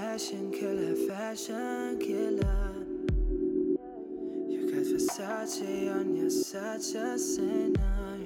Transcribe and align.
fashion 0.00 0.50
killer, 0.50 0.94
fashion 1.08 1.98
killer. 1.98 2.72
You 4.48 4.70
got 4.72 4.84
Versace 4.86 5.94
on 5.94 6.16
you, 6.16 6.30
such 6.30 6.94
a 6.94 7.18
sinner. 7.18 8.18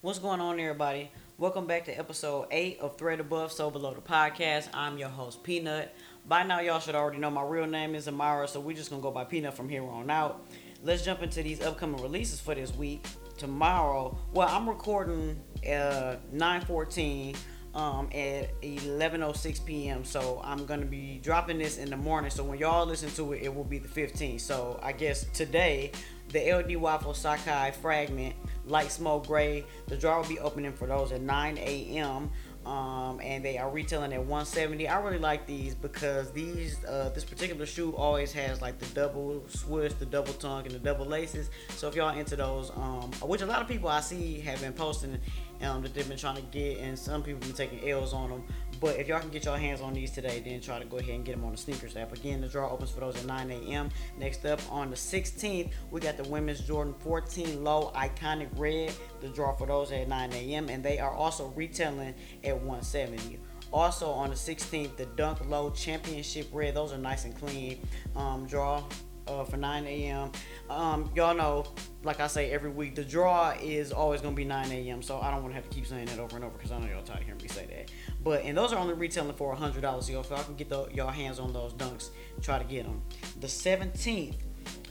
What's 0.00 0.18
going 0.18 0.40
on, 0.40 0.58
everybody? 0.58 1.12
Welcome 1.38 1.68
back 1.68 1.84
to 1.84 1.96
episode 1.96 2.48
8 2.50 2.80
of 2.80 2.98
Thread 2.98 3.20
Above, 3.20 3.52
So 3.52 3.70
Below 3.70 3.94
the 3.94 4.00
podcast. 4.00 4.68
I'm 4.74 4.98
your 4.98 5.10
host, 5.10 5.44
Peanut. 5.44 5.94
By 6.26 6.42
now, 6.42 6.58
y'all 6.58 6.80
should 6.80 6.96
already 6.96 7.18
know 7.18 7.30
my 7.30 7.44
real 7.44 7.68
name 7.68 7.94
is 7.94 8.08
Amara, 8.08 8.48
so 8.48 8.58
we're 8.58 8.76
just 8.76 8.90
gonna 8.90 9.02
go 9.02 9.12
by 9.12 9.22
Peanut 9.22 9.54
from 9.54 9.68
here 9.68 9.84
on 9.84 10.10
out. 10.10 10.44
Let's 10.82 11.04
jump 11.04 11.22
into 11.22 11.40
these 11.44 11.62
upcoming 11.62 12.02
releases 12.02 12.40
for 12.40 12.56
this 12.56 12.74
week. 12.74 13.06
Tomorrow, 13.38 14.18
well, 14.32 14.48
I'm 14.48 14.68
recording 14.68 15.40
uh 15.64 16.16
914 16.32 17.36
um, 17.74 18.06
at 18.06 18.60
11:06 18.62 19.64
p.m. 19.64 20.04
So 20.04 20.40
I'm 20.44 20.66
gonna 20.66 20.86
be 20.86 21.20
dropping 21.22 21.58
this 21.58 21.78
in 21.78 21.90
the 21.90 21.96
morning. 21.96 22.30
So 22.30 22.42
when 22.42 22.58
y'all 22.58 22.86
listen 22.86 23.10
to 23.10 23.32
it, 23.32 23.42
it 23.42 23.54
will 23.54 23.64
be 23.64 23.78
the 23.78 23.88
15th. 23.88 24.40
So 24.40 24.80
I 24.82 24.92
guess 24.92 25.24
today, 25.32 25.92
the 26.28 26.52
LD 26.52 26.76
Waffle 26.76 27.12
Sacai 27.12 27.74
Fragment 27.74 28.34
Light 28.66 28.90
Smoke 28.90 29.26
Gray, 29.26 29.64
the 29.86 29.96
draw 29.96 30.20
will 30.20 30.28
be 30.28 30.38
opening 30.38 30.72
for 30.72 30.86
those 30.86 31.12
at 31.12 31.20
9 31.20 31.58
a.m. 31.58 32.30
Um, 32.66 33.20
and 33.22 33.42
they 33.42 33.56
are 33.56 33.70
retailing 33.70 34.12
at 34.12 34.20
170. 34.20 34.86
I 34.86 35.00
really 35.00 35.18
like 35.18 35.46
these 35.46 35.74
because 35.74 36.30
these 36.30 36.84
uh, 36.84 37.10
this 37.14 37.24
particular 37.24 37.64
shoe 37.64 37.94
always 37.96 38.32
has 38.32 38.60
like 38.60 38.78
the 38.78 38.86
double 38.94 39.42
switch, 39.48 39.96
the 39.98 40.04
double 40.04 40.34
tongue, 40.34 40.66
and 40.66 40.74
the 40.74 40.78
double 40.78 41.06
laces. 41.06 41.50
So 41.70 41.88
if 41.88 41.94
y'all 41.94 42.16
into 42.16 42.36
those, 42.36 42.70
um, 42.76 43.10
which 43.22 43.40
a 43.40 43.46
lot 43.46 43.62
of 43.62 43.68
people 43.68 43.88
I 43.88 44.00
see 44.00 44.40
have 44.40 44.60
been 44.60 44.74
posting 44.74 45.18
um, 45.62 45.82
that 45.82 45.94
they've 45.94 46.08
been 46.08 46.18
trying 46.18 46.36
to 46.36 46.42
get, 46.42 46.78
and 46.78 46.98
some 46.98 47.22
people 47.22 47.40
been 47.40 47.52
taking 47.52 47.88
L's 47.88 48.12
on 48.12 48.30
them. 48.30 48.44
But 48.80 48.96
if 48.96 49.08
y'all 49.08 49.20
can 49.20 49.28
get 49.28 49.44
your 49.44 49.58
hands 49.58 49.82
on 49.82 49.92
these 49.92 50.10
today, 50.10 50.42
then 50.44 50.60
try 50.60 50.78
to 50.78 50.86
go 50.86 50.96
ahead 50.96 51.14
and 51.14 51.24
get 51.24 51.36
them 51.36 51.44
on 51.44 51.52
the 51.52 51.58
sneakers 51.58 51.96
app. 51.96 52.12
Again, 52.12 52.40
the 52.40 52.48
draw 52.48 52.70
opens 52.70 52.90
for 52.90 53.00
those 53.00 53.16
at 53.16 53.26
9 53.26 53.50
a.m. 53.50 53.90
Next 54.18 54.46
up 54.46 54.60
on 54.70 54.88
the 54.88 54.96
16th, 54.96 55.70
we 55.90 56.00
got 56.00 56.16
the 56.16 56.24
women's 56.24 56.60
Jordan 56.60 56.94
14 57.00 57.62
Low 57.62 57.92
Iconic 57.94 58.48
Red. 58.56 58.94
The 59.20 59.28
draw 59.28 59.54
for 59.54 59.66
those 59.66 59.92
at 59.92 60.08
9 60.08 60.32
a.m. 60.32 60.70
and 60.70 60.82
they 60.82 60.98
are 60.98 61.12
also 61.12 61.48
retailing 61.48 62.14
at 62.42 62.56
170. 62.56 63.38
Also 63.72 64.10
on 64.10 64.30
the 64.30 64.36
16th, 64.36 64.96
the 64.96 65.06
Dunk 65.06 65.46
Low 65.48 65.70
Championship 65.70 66.48
Red. 66.50 66.74
Those 66.74 66.92
are 66.92 66.98
nice 66.98 67.26
and 67.26 67.36
clean. 67.36 67.86
Um, 68.16 68.46
draw 68.46 68.82
uh, 69.30 69.44
for 69.44 69.56
9 69.56 69.86
a.m. 69.86 70.32
Um, 70.68 71.10
y'all 71.14 71.34
know, 71.34 71.66
like 72.02 72.20
I 72.20 72.26
say 72.26 72.50
every 72.50 72.70
week, 72.70 72.94
the 72.94 73.04
draw 73.04 73.54
is 73.60 73.92
always 73.92 74.20
gonna 74.20 74.36
be 74.36 74.44
9 74.44 74.70
a.m. 74.72 75.02
So 75.02 75.20
I 75.20 75.30
don't 75.30 75.42
want 75.42 75.54
to 75.54 75.60
have 75.60 75.68
to 75.68 75.74
keep 75.74 75.86
saying 75.86 76.06
that 76.06 76.18
over 76.18 76.36
and 76.36 76.44
over 76.44 76.56
because 76.56 76.72
I 76.72 76.78
know 76.78 76.86
y'all 76.86 77.02
tired 77.02 77.20
of 77.20 77.26
hearing 77.26 77.42
me 77.42 77.48
say 77.48 77.66
that. 77.66 77.90
But 78.22 78.44
and 78.44 78.56
those 78.56 78.72
are 78.72 78.78
only 78.78 78.94
retailing 78.94 79.34
for 79.34 79.54
hundred 79.54 79.82
dollars. 79.82 80.08
Y'all. 80.10 80.22
So 80.22 80.34
y'all 80.34 80.44
can 80.44 80.56
get 80.56 80.68
the, 80.68 80.88
y'all 80.92 81.08
hands 81.08 81.38
on 81.38 81.52
those 81.52 81.72
dunks, 81.74 82.10
try 82.42 82.58
to 82.58 82.64
get 82.64 82.84
them. 82.84 83.02
The 83.40 83.46
17th. 83.46 84.34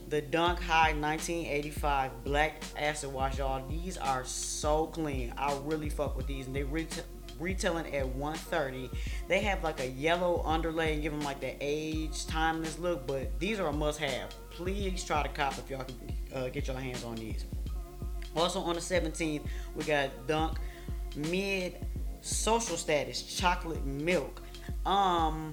The 0.10 0.22
Dunk 0.22 0.60
High 0.60 0.94
1985 0.94 2.24
Black 2.24 2.64
Acid 2.76 3.14
Wash, 3.14 3.38
y'all. 3.38 3.64
These 3.70 3.96
are 3.96 4.26
so 4.26 4.88
clean. 4.88 5.32
I 5.38 5.56
really 5.66 5.90
fuck 5.90 6.18
with 6.18 6.26
these, 6.26 6.48
and 6.48 6.56
they 6.56 6.64
retail 6.64 7.04
retailing 7.40 7.94
at 7.96 8.08
130 8.08 8.90
they 9.28 9.40
have 9.40 9.64
like 9.64 9.80
a 9.80 9.88
yellow 9.88 10.42
underlay 10.46 10.94
and 10.94 11.02
give 11.02 11.12
them 11.12 11.22
like 11.22 11.40
the 11.40 11.56
age 11.62 12.26
timeless 12.28 12.78
look 12.80 13.06
but 13.08 13.40
these 13.40 13.60
are 13.60 13.68
a 13.68 13.74
must 13.74 14.00
have 14.00 14.34
please 14.60 15.04
try 15.04 15.24
to 15.24 15.30
cop 15.30 15.58
if 15.58 15.70
y'all 15.70 15.84
can 15.84 15.96
uh, 16.36 16.50
get 16.50 16.68
your 16.68 16.78
hands 16.78 17.04
on 17.04 17.16
these. 17.16 17.46
Also 18.36 18.60
on 18.60 18.76
the 18.76 18.82
17th 18.82 19.42
we 19.76 19.84
got 19.84 20.10
dunk 20.28 20.58
mid 21.16 21.78
social 22.22 22.78
status 22.78 23.22
chocolate 23.22 23.86
milk. 23.86 24.42
Um 24.86 25.52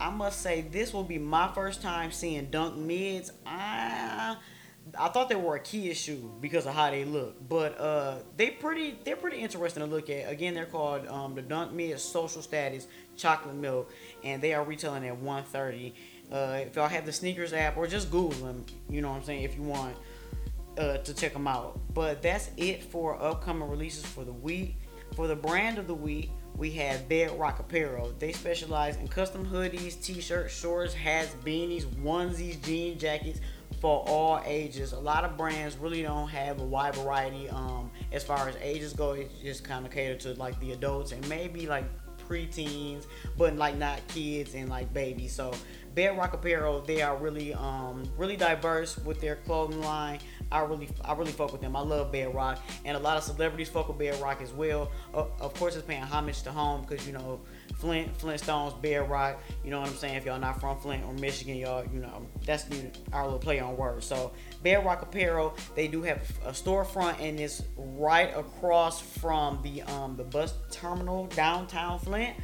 i 0.00 0.10
must 0.10 0.42
say 0.42 0.60
this 0.60 0.92
will 0.92 1.02
be 1.02 1.18
my 1.18 1.50
first 1.52 1.80
time 1.80 2.10
seeing 2.10 2.46
dunk 2.46 2.76
mids. 2.76 3.32
I 3.46 4.36
I 4.98 5.08
thought 5.08 5.28
they 5.28 5.36
were 5.36 5.56
a 5.56 5.60
key 5.60 5.90
issue 5.90 6.28
because 6.40 6.66
of 6.66 6.74
how 6.74 6.90
they 6.90 7.04
look, 7.04 7.36
but 7.48 7.78
uh, 7.80 8.16
they 8.36 8.50
pretty 8.50 8.98
they're 9.04 9.16
pretty 9.16 9.38
interesting 9.38 9.82
to 9.82 9.88
look 9.88 10.10
at. 10.10 10.30
Again, 10.30 10.54
they're 10.54 10.66
called 10.66 11.06
um, 11.06 11.34
the 11.34 11.42
Dunk 11.42 11.72
Mid 11.72 11.98
Social 12.00 12.42
Status 12.42 12.88
Chocolate 13.16 13.54
Milk, 13.54 13.92
and 14.24 14.42
they 14.42 14.54
are 14.54 14.64
retailing 14.64 15.06
at 15.06 15.16
130. 15.16 15.94
Uh, 16.30 16.58
if 16.66 16.76
y'all 16.76 16.88
have 16.88 17.06
the 17.06 17.12
sneakers 17.12 17.52
app 17.52 17.76
or 17.76 17.86
just 17.86 18.10
Google 18.10 18.46
them, 18.46 18.64
you 18.90 19.00
know 19.00 19.10
what 19.10 19.16
I'm 19.18 19.24
saying. 19.24 19.44
If 19.44 19.56
you 19.56 19.62
want 19.62 19.96
uh, 20.76 20.98
to 20.98 21.14
check 21.14 21.32
them 21.32 21.46
out, 21.46 21.78
but 21.94 22.20
that's 22.20 22.50
it 22.56 22.82
for 22.82 23.20
upcoming 23.22 23.68
releases 23.68 24.04
for 24.04 24.24
the 24.24 24.32
week. 24.32 24.76
For 25.14 25.26
the 25.26 25.36
brand 25.36 25.78
of 25.78 25.86
the 25.86 25.94
week, 25.94 26.30
we 26.56 26.70
have 26.72 27.08
Bedrock 27.08 27.60
Apparel. 27.60 28.12
They 28.18 28.32
specialize 28.32 28.96
in 28.96 29.06
custom 29.08 29.46
hoodies, 29.46 30.02
t-shirts, 30.02 30.58
shorts, 30.58 30.92
hats, 30.92 31.34
beanies, 31.44 31.84
onesies, 32.02 32.60
jean 32.62 32.98
jackets 32.98 33.40
for 33.80 34.04
all 34.08 34.40
ages. 34.44 34.92
A 34.92 34.98
lot 34.98 35.24
of 35.24 35.36
brands 35.36 35.76
really 35.76 36.02
don't 36.02 36.28
have 36.28 36.60
a 36.60 36.64
wide 36.64 36.96
variety 36.96 37.48
um, 37.50 37.90
as 38.12 38.24
far 38.24 38.48
as 38.48 38.56
ages 38.60 38.92
go. 38.92 39.12
It 39.12 39.30
just 39.42 39.64
kind 39.64 39.86
of 39.86 39.92
cater 39.92 40.16
to 40.16 40.34
like 40.34 40.58
the 40.60 40.72
adults 40.72 41.12
and 41.12 41.26
maybe 41.28 41.66
like 41.66 41.84
preteens, 42.28 43.06
but 43.36 43.56
like 43.56 43.76
not 43.76 44.06
kids 44.08 44.54
and 44.54 44.68
like 44.68 44.92
babies. 44.92 45.32
So 45.32 45.52
Bedrock 45.94 46.34
Apparel, 46.34 46.80
they 46.82 47.02
are 47.02 47.16
really 47.16 47.54
um, 47.54 48.04
really 48.16 48.36
diverse 48.36 48.98
with 48.98 49.20
their 49.20 49.36
clothing 49.36 49.80
line. 49.80 50.20
I 50.52 50.60
really 50.60 50.88
I 51.04 51.14
really 51.14 51.32
fuck 51.32 51.52
with 51.52 51.60
them. 51.60 51.74
I 51.74 51.80
love 51.80 52.12
Bedrock, 52.12 52.60
and 52.84 52.96
a 52.96 53.00
lot 53.00 53.16
of 53.16 53.22
celebrities 53.22 53.68
fuck 53.68 53.88
with 53.88 53.98
Bedrock 53.98 54.40
as 54.40 54.52
well. 54.52 54.90
Uh, 55.14 55.24
of 55.40 55.54
course, 55.54 55.76
it's 55.76 55.86
paying 55.86 56.02
homage 56.02 56.42
to 56.42 56.52
home 56.52 56.82
because 56.86 57.06
you 57.06 57.12
know 57.12 57.40
Flint, 57.78 58.16
Flintstones, 58.18 58.80
Bedrock. 58.82 59.40
You 59.64 59.70
know 59.70 59.80
what 59.80 59.88
I'm 59.88 59.94
saying? 59.94 60.16
If 60.16 60.24
y'all 60.24 60.38
not 60.38 60.60
from 60.60 60.78
Flint 60.80 61.04
or 61.04 61.12
Michigan, 61.14 61.56
y'all, 61.56 61.84
you 61.92 62.00
know, 62.00 62.26
that's 62.44 62.66
our 63.12 63.24
little 63.24 63.38
play 63.38 63.60
on 63.60 63.76
words. 63.76 64.04
So 64.04 64.32
Bedrock 64.62 65.02
Apparel, 65.02 65.56
they 65.76 65.86
do 65.86 66.02
have 66.02 66.20
a 66.44 66.50
storefront 66.50 67.20
and 67.20 67.38
it's 67.38 67.62
right 67.76 68.36
across 68.36 69.00
from 69.00 69.60
the 69.62 69.82
um 69.82 70.16
the 70.16 70.24
bus 70.24 70.54
terminal 70.70 71.26
downtown 71.26 72.00
Flint. 72.00 72.36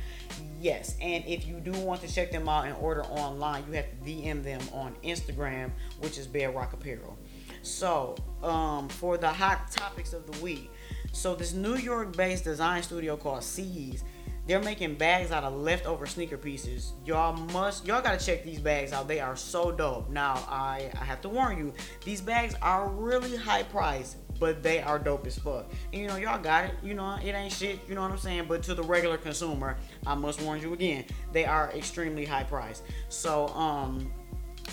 Yes, 0.61 0.97
and 1.01 1.25
if 1.27 1.47
you 1.47 1.61
do 1.61 1.73
want 1.73 2.01
to 2.03 2.13
check 2.13 2.31
them 2.31 2.49
out 2.49 2.67
and 2.67 2.77
order 2.77 3.03
online, 3.05 3.65
you 3.69 3.75
have 3.75 3.87
to 3.91 3.97
DM 4.07 4.43
them 4.43 4.61
on 4.73 4.95
Instagram, 5.05 5.71
which 6.01 6.17
is 6.17 6.27
Bedrock 6.27 6.73
Apparel. 6.73 7.19
So, 7.63 8.17
um, 8.43 8.89
for 8.89 9.19
the 9.19 9.29
hot 9.29 9.71
topics 9.71 10.13
of 10.13 10.31
the 10.31 10.43
week, 10.43 10.71
so 11.13 11.35
this 11.35 11.53
New 11.53 11.77
York-based 11.77 12.45
design 12.45 12.83
studio 12.83 13.17
called 13.17 13.41
Ceeze 13.41 14.03
they're 14.47 14.63
making 14.63 14.95
bags 14.95 15.31
out 15.31 15.45
of 15.45 15.55
leftover 15.55 16.07
sneaker 16.07 16.37
pieces. 16.37 16.93
Y'all 17.05 17.37
must, 17.53 17.87
y'all 17.87 18.03
gotta 18.03 18.23
check 18.23 18.45
these 18.45 18.61
bags 18.61 18.93
out. 18.93 19.09
They 19.09 19.21
are 19.21 19.37
so 19.37 19.73
dope. 19.73 20.11
Now, 20.11 20.45
I, 20.49 20.91
I 21.01 21.05
have 21.05 21.21
to 21.23 21.29
warn 21.29 21.57
you, 21.57 21.73
these 22.05 22.21
bags 22.21 22.55
are 22.61 22.89
really 22.89 23.37
high 23.37 23.63
priced, 23.63 24.17
but 24.39 24.63
they 24.63 24.83
are 24.83 24.99
dope 24.99 25.27
as 25.27 25.39
fuck. 25.39 25.71
And 25.93 26.03
you 26.03 26.09
know, 26.09 26.17
y'all 26.17 26.41
got 26.41 26.65
it. 26.67 26.75
You 26.83 26.95
know, 26.95 27.17
it 27.25 27.31
ain't 27.35 27.53
shit. 27.53 27.81
You 27.89 27.95
know 27.95 28.03
what 28.03 28.11
I'm 28.11 28.19
saying? 28.19 28.45
But 28.49 28.63
to 28.65 28.75
the 28.75 28.83
regular 28.83 29.17
consumer, 29.17 29.79
I 30.07 30.15
must 30.15 30.43
warn 30.43 30.61
you 30.61 30.73
again, 30.75 31.05
they 31.33 31.45
are 31.45 31.71
extremely 31.73 32.25
high 32.25 32.45
priced. 32.45 32.83
So, 33.09 33.49
um, 33.49 34.13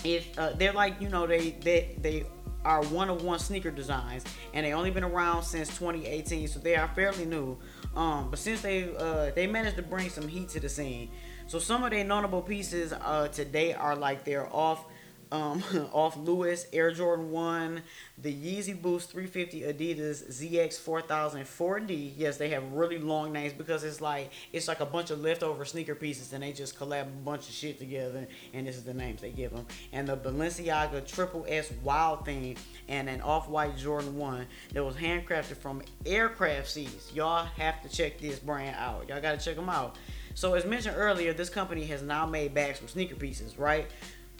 if 0.04 0.36
uh, 0.38 0.52
they're 0.54 0.72
like, 0.72 1.00
you 1.00 1.08
know, 1.08 1.26
they 1.26 1.50
they 1.62 1.96
they 2.00 2.24
are 2.64 2.82
one 2.86 3.08
of 3.08 3.24
one 3.24 3.38
sneaker 3.38 3.70
designs, 3.70 4.24
and 4.54 4.64
they 4.64 4.72
only 4.72 4.90
been 4.90 5.04
around 5.04 5.42
since 5.42 5.68
2018, 5.68 6.48
so 6.48 6.58
they 6.58 6.76
are 6.76 6.88
fairly 6.88 7.24
new. 7.24 7.58
Um, 7.94 8.30
but 8.30 8.38
since 8.38 8.62
they 8.62 8.94
uh, 8.96 9.32
they 9.34 9.46
managed 9.46 9.76
to 9.76 9.82
bring 9.82 10.08
some 10.08 10.26
heat 10.26 10.48
to 10.50 10.60
the 10.60 10.68
scene, 10.68 11.10
so 11.46 11.58
some 11.58 11.84
of 11.84 11.90
their 11.90 12.04
notable 12.04 12.40
pieces 12.40 12.92
uh, 12.92 13.28
today 13.28 13.74
are 13.74 13.94
like 13.94 14.24
they're 14.24 14.48
off 14.54 14.84
um, 15.32 15.64
off 15.92 16.16
Louis 16.16 16.64
Air 16.72 16.92
Jordan 16.92 17.30
1, 17.30 17.82
the 18.18 18.32
Yeezy 18.32 18.80
Boost 18.80 19.10
350 19.10 19.62
Adidas 19.62 20.28
ZX 20.30 20.78
4000 20.78 21.44
4D. 21.44 22.12
Yes, 22.16 22.36
they 22.36 22.50
have 22.50 22.62
really 22.72 22.98
long 22.98 23.32
names 23.32 23.52
because 23.52 23.82
it's 23.82 24.00
like 24.00 24.30
it's 24.52 24.68
like 24.68 24.80
a 24.80 24.86
bunch 24.86 25.10
of 25.10 25.20
leftover 25.20 25.64
sneaker 25.64 25.94
pieces 25.94 26.32
and 26.32 26.42
they 26.42 26.52
just 26.52 26.78
collab 26.78 27.02
a 27.02 27.24
bunch 27.24 27.48
of 27.48 27.54
shit 27.54 27.78
together 27.78 28.28
and 28.52 28.66
this 28.66 28.76
is 28.76 28.84
the 28.84 28.94
names 28.94 29.22
they 29.22 29.30
give 29.30 29.50
them. 29.50 29.66
And 29.92 30.06
the 30.06 30.16
Balenciaga 30.16 31.04
Triple 31.06 31.44
S 31.48 31.72
Wild 31.82 32.24
Thing 32.24 32.56
and 32.88 33.08
an 33.08 33.22
Off-White 33.22 33.76
Jordan 33.76 34.16
1 34.16 34.46
that 34.74 34.84
was 34.84 34.94
handcrafted 34.94 35.56
from 35.56 35.82
aircraft 36.04 36.68
seats. 36.68 37.12
Y'all 37.14 37.46
have 37.56 37.82
to 37.82 37.88
check 37.88 38.18
this 38.20 38.38
brand 38.38 38.76
out. 38.78 39.08
Y'all 39.08 39.20
got 39.20 39.38
to 39.38 39.44
check 39.44 39.56
them 39.56 39.70
out. 39.70 39.96
So 40.34 40.54
as 40.54 40.64
mentioned 40.64 40.96
earlier, 40.96 41.32
this 41.32 41.50
company 41.50 41.84
has 41.86 42.02
now 42.02 42.26
made 42.26 42.54
bags 42.54 42.78
from 42.78 42.88
sneaker 42.88 43.14
pieces, 43.14 43.58
right? 43.58 43.86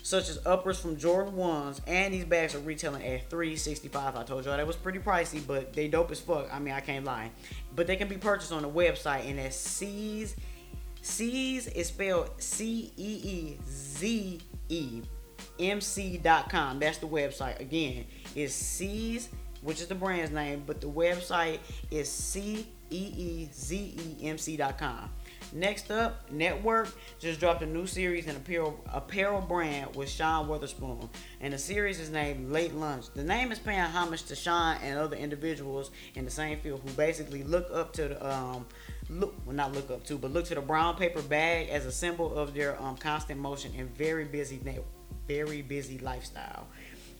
Such 0.05 0.27
as 0.27 0.45
uppers 0.45 0.77
from 0.77 0.97
Jordan 0.97 1.33
1s, 1.33 1.79
and 1.87 2.13
these 2.13 2.25
bags 2.25 2.53
are 2.55 2.59
retailing 2.59 3.03
at 3.03 3.29
365 3.29 4.17
I 4.17 4.23
told 4.23 4.43
y'all 4.43 4.57
that 4.57 4.67
was 4.67 4.75
pretty 4.75 4.99
pricey, 4.99 5.41
but 5.47 5.71
they 5.71 5.87
dope 5.87 6.11
as 6.11 6.19
fuck. 6.19 6.53
I 6.53 6.59
mean, 6.59 6.73
I 6.73 6.81
can't 6.81 7.05
lie. 7.05 7.31
But 7.73 7.87
they 7.87 7.95
can 7.95 8.09
be 8.09 8.17
purchased 8.17 8.51
on 8.51 8.63
the 8.63 8.69
website, 8.69 9.29
and 9.29 9.39
that's 9.39 9.55
Ceeze. 9.55 10.35
Ceeze 11.01 11.73
is 11.73 11.87
spelled 11.87 12.31
C 12.37 12.91
E 12.97 13.21
E 13.23 13.57
Z 13.65 14.41
E 14.67 15.01
M 15.57 15.79
C.com. 15.79 16.79
That's 16.79 16.97
the 16.97 17.07
website. 17.07 17.61
Again, 17.61 18.03
it's 18.35 18.53
Ceeze, 18.53 19.29
which 19.61 19.79
is 19.79 19.87
the 19.87 19.95
brand's 19.95 20.31
name, 20.31 20.63
but 20.67 20.81
the 20.81 20.87
website 20.87 21.59
is 21.89 22.11
C 22.11 22.67
E 22.89 22.97
E 22.97 23.49
Z 23.53 23.75
E 23.97 24.27
M 24.27 24.37
C.com. 24.37 25.09
Next 25.53 25.91
up, 25.91 26.31
Network 26.31 26.89
just 27.19 27.39
dropped 27.39 27.61
a 27.61 27.67
new 27.67 27.85
series 27.85 28.25
and 28.25 28.35
apparel 28.35 28.83
apparel 28.91 29.39
brand 29.39 29.95
with 29.95 30.09
Sean 30.09 30.47
Wotherspoon, 30.47 31.09
and 31.41 31.53
the 31.53 31.59
series 31.59 31.99
is 31.99 32.09
named 32.09 32.51
Late 32.51 32.73
Lunch. 32.73 33.13
The 33.13 33.23
name 33.23 33.51
is 33.51 33.59
paying 33.59 33.79
homage 33.79 34.23
to 34.23 34.35
Sean 34.35 34.77
and 34.81 34.97
other 34.97 35.15
individuals 35.15 35.91
in 36.15 36.25
the 36.25 36.31
same 36.31 36.59
field 36.59 36.81
who 36.83 36.89
basically 36.93 37.43
look 37.43 37.69
up 37.71 37.93
to 37.93 38.07
the 38.07 38.27
um 38.27 38.65
look 39.09 39.35
well 39.45 39.55
not 39.55 39.73
look 39.73 39.91
up 39.91 40.03
to 40.05 40.17
but 40.17 40.31
look 40.31 40.45
to 40.45 40.55
the 40.55 40.61
brown 40.61 40.95
paper 40.95 41.21
bag 41.21 41.69
as 41.69 41.85
a 41.85 41.91
symbol 41.91 42.35
of 42.35 42.55
their 42.55 42.81
um 42.81 42.97
constant 42.97 43.39
motion 43.39 43.71
and 43.77 43.95
very 43.95 44.25
busy 44.25 44.59
very 45.27 45.61
busy 45.61 45.99
lifestyle. 45.99 46.67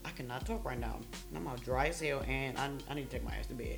I 0.05 0.09
cannot 0.09 0.45
talk 0.45 0.65
right 0.65 0.79
now. 0.79 0.99
I'm 1.35 1.47
all 1.47 1.55
dry 1.57 1.87
as 1.87 2.01
hell, 2.01 2.23
and 2.27 2.57
I, 2.57 2.71
I 2.89 2.95
need 2.95 3.09
to 3.09 3.17
take 3.17 3.23
my 3.23 3.35
ass 3.35 3.47
to 3.47 3.53
bed. 3.53 3.77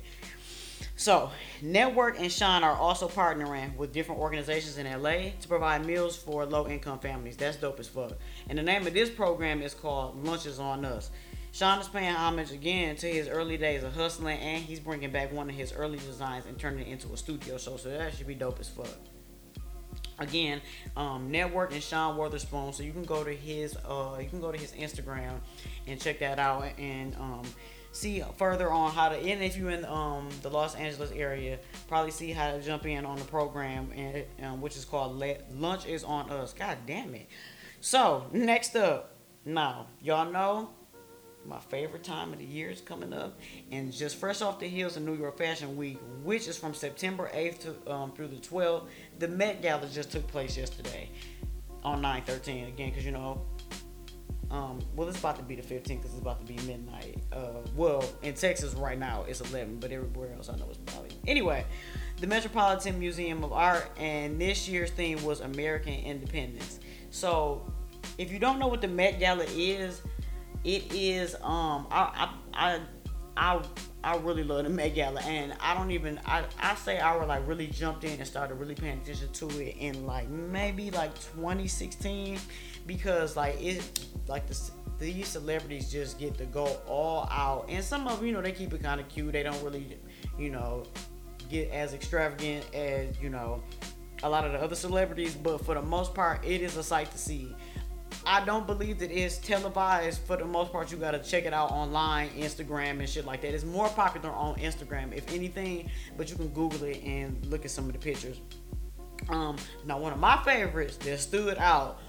So, 0.96 1.30
Network 1.62 2.18
and 2.18 2.32
Sean 2.32 2.64
are 2.64 2.76
also 2.76 3.08
partnering 3.08 3.76
with 3.76 3.92
different 3.92 4.20
organizations 4.20 4.78
in 4.78 4.86
LA 4.86 5.30
to 5.40 5.48
provide 5.48 5.84
meals 5.84 6.16
for 6.16 6.46
low 6.46 6.66
income 6.68 6.98
families. 6.98 7.36
That's 7.36 7.56
dope 7.56 7.78
as 7.80 7.88
fuck. 7.88 8.12
And 8.48 8.58
the 8.58 8.62
name 8.62 8.86
of 8.86 8.94
this 8.94 9.10
program 9.10 9.62
is 9.62 9.74
called 9.74 10.24
Lunches 10.24 10.58
on 10.58 10.84
Us. 10.84 11.10
Sean 11.52 11.78
is 11.80 11.88
paying 11.88 12.14
homage 12.14 12.50
again 12.50 12.96
to 12.96 13.06
his 13.06 13.28
early 13.28 13.56
days 13.56 13.82
of 13.82 13.94
hustling, 13.94 14.38
and 14.38 14.62
he's 14.62 14.78
bringing 14.78 15.10
back 15.10 15.32
one 15.32 15.48
of 15.48 15.56
his 15.56 15.72
early 15.72 15.98
designs 15.98 16.44
and 16.44 16.58
turning 16.58 16.86
it 16.86 16.90
into 16.90 17.10
a 17.12 17.16
studio 17.16 17.56
show. 17.56 17.78
So 17.78 17.88
that 17.88 18.14
should 18.14 18.26
be 18.26 18.34
dope 18.34 18.60
as 18.60 18.68
fuck. 18.68 18.88
Again, 20.18 20.60
um, 20.96 21.30
Network 21.30 21.72
and 21.72 21.82
Sean 21.82 22.16
Wotherspoon, 22.16 22.74
So 22.74 22.82
you 22.82 22.92
can 22.92 23.04
go 23.04 23.22
to 23.22 23.32
his, 23.32 23.76
uh, 23.88 24.18
you 24.20 24.28
can 24.28 24.40
go 24.40 24.50
to 24.50 24.58
his 24.58 24.72
Instagram 24.72 25.40
and 25.86 26.00
check 26.00 26.18
that 26.20 26.38
out. 26.38 26.64
And 26.78 27.14
um, 27.16 27.42
see 27.96 28.22
further 28.36 28.70
on 28.70 28.92
how 28.92 29.08
to 29.08 29.16
and 29.16 29.42
if 29.42 29.56
you're 29.56 29.70
in 29.70 29.84
um, 29.86 30.28
the 30.42 30.50
Los 30.50 30.74
Angeles 30.74 31.10
area, 31.12 31.58
probably 31.88 32.10
see 32.10 32.30
how 32.30 32.52
to 32.52 32.62
jump 32.62 32.86
in 32.86 33.04
on 33.04 33.18
the 33.18 33.24
program 33.24 33.90
and 33.96 34.24
um, 34.42 34.60
which 34.60 34.76
is 34.76 34.84
called 34.84 35.22
Lunch 35.54 35.86
is 35.86 36.04
on 36.04 36.30
Us. 36.30 36.52
God 36.52 36.78
damn 36.86 37.14
it. 37.14 37.28
So 37.80 38.26
next 38.32 38.76
up, 38.76 39.14
now 39.44 39.86
y'all 40.02 40.30
know 40.30 40.70
my 41.48 41.58
favorite 41.58 42.02
time 42.02 42.32
of 42.32 42.38
the 42.38 42.44
year 42.44 42.70
is 42.70 42.80
coming 42.80 43.12
up, 43.12 43.38
and 43.70 43.92
just 43.92 44.16
fresh 44.16 44.42
off 44.42 44.58
the 44.58 44.66
heels 44.66 44.96
of 44.96 45.02
New 45.04 45.14
York 45.14 45.38
Fashion 45.38 45.76
Week, 45.76 45.98
which 46.24 46.48
is 46.48 46.58
from 46.58 46.74
September 46.74 47.30
8th 47.32 47.60
to, 47.60 47.92
um, 47.92 48.12
through 48.12 48.28
the 48.28 48.36
12th. 48.36 48.88
The 49.18 49.28
Met 49.28 49.62
Gala 49.62 49.86
just 49.86 50.12
took 50.12 50.26
place 50.26 50.56
yesterday 50.56 51.08
on 51.84 52.02
9/13 52.02 52.68
again, 52.68 52.90
because 52.90 53.04
you 53.04 53.12
know 53.12 53.42
um, 54.50 54.78
well, 54.94 55.08
it's 55.08 55.18
about 55.18 55.36
to 55.36 55.42
be 55.42 55.56
the 55.56 55.62
15th 55.62 55.88
because 55.88 56.12
it's 56.12 56.20
about 56.20 56.44
to 56.46 56.52
be 56.52 56.60
midnight. 56.66 57.18
Uh, 57.32 57.62
well, 57.74 58.04
in 58.22 58.34
Texas 58.34 58.74
right 58.74 58.98
now 58.98 59.24
it's 59.28 59.40
11, 59.40 59.78
but 59.80 59.90
everywhere 59.90 60.32
else 60.34 60.48
I 60.48 60.56
know 60.56 60.66
it's 60.68 60.78
probably. 60.78 61.10
Anyway, 61.26 61.64
the 62.20 62.26
Metropolitan 62.26 62.98
Museum 62.98 63.42
of 63.42 63.52
Art, 63.52 63.90
and 63.98 64.40
this 64.40 64.68
year's 64.68 64.90
theme 64.90 65.22
was 65.24 65.40
American 65.40 65.94
Independence. 65.94 66.80
So, 67.10 67.72
if 68.18 68.32
you 68.32 68.38
don't 68.38 68.58
know 68.58 68.68
what 68.68 68.80
the 68.80 68.88
Met 68.88 69.18
Gala 69.18 69.44
is, 69.48 70.02
it 70.64 70.92
is 70.92 71.34
um 71.42 71.86
I 71.90 72.28
I 72.52 72.80
I 73.36 73.62
I, 74.02 74.16
really 74.18 74.44
love 74.44 74.64
the 74.64 74.70
Met 74.70 74.94
Gala, 74.94 75.20
and 75.22 75.52
I 75.60 75.74
don't 75.74 75.90
even 75.90 76.18
I 76.24 76.44
I 76.60 76.74
say 76.74 76.98
I 76.98 77.16
were 77.16 77.26
like 77.26 77.46
really 77.46 77.66
jumped 77.66 78.04
in 78.04 78.18
and 78.18 78.26
started 78.26 78.54
really 78.54 78.74
paying 78.74 79.00
attention 79.00 79.30
to 79.32 79.48
it 79.60 79.76
in 79.78 80.06
like 80.06 80.28
maybe 80.28 80.90
like 80.90 81.14
2016 81.14 82.38
because 82.86 83.36
like 83.36 83.60
it 83.60 84.06
like 84.28 84.46
the 84.46 84.70
these 84.98 85.28
celebrities 85.28 85.92
just 85.92 86.18
get 86.18 86.38
to 86.38 86.46
go 86.46 86.64
all 86.86 87.28
out, 87.30 87.66
and 87.68 87.84
some 87.84 88.08
of 88.08 88.18
them, 88.18 88.26
you 88.26 88.32
know, 88.32 88.40
they 88.40 88.52
keep 88.52 88.72
it 88.72 88.82
kind 88.82 89.00
of 89.00 89.08
cute. 89.08 89.32
They 89.32 89.42
don't 89.42 89.62
really, 89.62 89.98
you 90.38 90.50
know, 90.50 90.84
get 91.50 91.70
as 91.70 91.92
extravagant 91.92 92.64
as 92.74 93.18
you 93.20 93.28
know 93.28 93.62
a 94.22 94.28
lot 94.28 94.44
of 94.44 94.52
the 94.52 94.58
other 94.58 94.74
celebrities, 94.74 95.34
but 95.34 95.64
for 95.64 95.74
the 95.74 95.82
most 95.82 96.14
part, 96.14 96.44
it 96.44 96.62
is 96.62 96.76
a 96.76 96.82
sight 96.82 97.10
to 97.10 97.18
see. 97.18 97.54
I 98.24 98.44
don't 98.44 98.66
believe 98.66 98.98
that 99.00 99.10
it's 99.10 99.38
televised. 99.38 100.22
For 100.22 100.36
the 100.36 100.44
most 100.44 100.72
part, 100.72 100.90
you 100.90 100.96
gotta 100.96 101.18
check 101.18 101.44
it 101.44 101.52
out 101.52 101.70
online, 101.70 102.30
Instagram 102.30 102.98
and 102.98 103.08
shit 103.08 103.26
like 103.26 103.42
that. 103.42 103.52
It's 103.52 103.64
more 103.64 103.88
popular 103.90 104.30
on 104.30 104.56
Instagram, 104.56 105.12
if 105.12 105.32
anything, 105.32 105.90
but 106.16 106.30
you 106.30 106.36
can 106.36 106.48
Google 106.48 106.84
it 106.84 107.02
and 107.04 107.44
look 107.46 107.64
at 107.64 107.70
some 107.70 107.86
of 107.86 107.92
the 107.92 107.98
pictures. 107.98 108.40
Um, 109.28 109.56
now 109.84 109.98
one 109.98 110.12
of 110.12 110.18
my 110.18 110.42
favorites 110.44 110.96
that 110.98 111.20
stood 111.20 111.58
out 111.58 112.00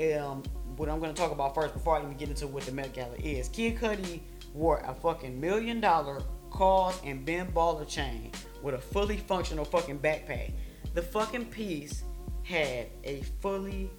um, 0.00 0.42
what 0.76 0.88
I'm 0.88 1.00
gonna 1.00 1.12
talk 1.12 1.32
about 1.32 1.54
first 1.54 1.74
before 1.74 1.96
I 1.96 2.02
even 2.02 2.16
get 2.16 2.28
into 2.28 2.46
what 2.46 2.64
the 2.64 2.72
Met 2.72 2.92
Gala 2.92 3.16
is. 3.16 3.48
Kid 3.48 3.76
Cudi 3.78 4.20
wore 4.54 4.78
a 4.86 4.94
fucking 4.94 5.40
million 5.40 5.80
dollar 5.80 6.22
KAWS 6.50 7.00
and 7.04 7.24
Ben 7.24 7.50
Baller 7.52 7.86
chain 7.86 8.32
with 8.62 8.74
a 8.74 8.78
fully 8.78 9.16
functional 9.16 9.64
fucking 9.64 9.98
backpack. 9.98 10.52
The 10.94 11.02
fucking 11.02 11.46
piece 11.46 12.04
had 12.42 12.86
a 13.04 13.22
fully 13.40 13.90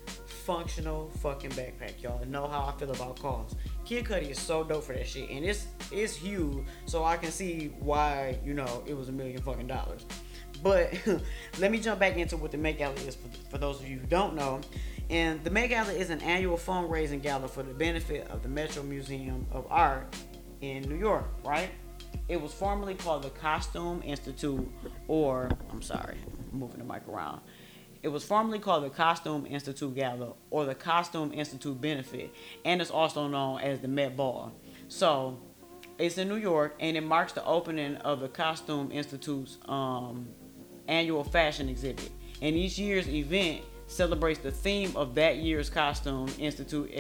functional 0.45 1.09
fucking 1.19 1.51
backpack, 1.51 2.01
y'all. 2.01 2.23
know 2.25 2.47
how 2.47 2.73
I 2.73 2.79
feel 2.79 2.91
about 2.91 3.19
KAWS. 3.19 3.55
Kid 3.85 4.05
Cudi 4.05 4.31
is 4.31 4.39
so 4.39 4.63
dope 4.63 4.83
for 4.83 4.93
that 4.93 5.07
shit, 5.07 5.29
and 5.29 5.43
it's 5.45 5.67
it's 5.91 6.15
huge, 6.15 6.65
so 6.85 7.03
I 7.03 7.17
can 7.17 7.31
see 7.31 7.73
why 7.79 8.37
you 8.45 8.53
know 8.53 8.83
it 8.85 8.95
was 8.95 9.09
a 9.09 9.11
million 9.11 9.41
fucking 9.41 9.67
dollars. 9.67 10.05
But 10.63 10.93
let 11.59 11.71
me 11.71 11.79
jump 11.79 11.99
back 11.99 12.17
into 12.17 12.37
what 12.37 12.51
the 12.51 12.57
Met 12.57 12.77
Gala 12.77 12.95
is 12.95 13.15
for, 13.15 13.29
for 13.49 13.57
those 13.57 13.79
of 13.79 13.87
you 13.87 13.99
who 13.99 14.07
don't 14.07 14.35
know. 14.35 14.61
And 15.09 15.43
the 15.43 15.49
Met 15.49 15.69
Gala 15.69 15.93
is 15.93 16.09
an 16.09 16.21
annual 16.21 16.57
fundraising 16.57 17.21
gala 17.21 17.47
for 17.47 17.63
the 17.63 17.73
benefit 17.73 18.27
of 18.29 18.43
the 18.43 18.49
Metro 18.49 18.83
Museum 18.83 19.45
of 19.51 19.65
Art 19.69 20.13
in 20.61 20.83
New 20.83 20.97
York, 20.97 21.25
right? 21.45 21.69
It 22.27 22.41
was 22.41 22.53
formerly 22.53 22.95
called 22.95 23.23
the 23.23 23.29
Costume 23.29 24.01
Institute, 24.03 24.69
or 25.07 25.49
I'm 25.71 25.81
sorry, 25.81 26.17
I'm 26.51 26.59
moving 26.59 26.79
the 26.79 26.83
mic 26.83 27.07
around. 27.07 27.39
It 28.03 28.09
was 28.09 28.23
formerly 28.23 28.59
called 28.59 28.83
the 28.83 28.89
Costume 28.89 29.45
Institute 29.45 29.95
Gala 29.95 30.33
or 30.49 30.65
the 30.65 30.75
Costume 30.75 31.31
Institute 31.33 31.79
Benefit, 31.79 32.33
and 32.65 32.81
it's 32.81 32.91
also 32.91 33.27
known 33.27 33.61
as 33.61 33.79
the 33.79 33.87
Met 33.87 34.17
Ball. 34.17 34.51
So, 34.89 35.39
it's 35.97 36.17
in 36.17 36.27
New 36.27 36.35
York, 36.35 36.75
and 36.79 36.95
it 36.95 37.01
marks 37.01 37.33
the 37.33 37.43
opening 37.43 37.95
of 37.97 38.19
the 38.19 38.27
Costume 38.27 38.91
Institute's 38.91 39.57
um, 39.65 40.27
annual 40.87 41.23
fashion 41.23 41.69
exhibit. 41.69 42.09
And 42.41 42.55
each 42.55 42.77
year's 42.77 43.07
event 43.07 43.63
celebrates 43.87 44.39
the 44.39 44.51
theme 44.51 44.95
of 44.95 45.15
that 45.15 45.37
year's 45.37 45.69
Costume 45.69 46.27
Institute 46.39 46.91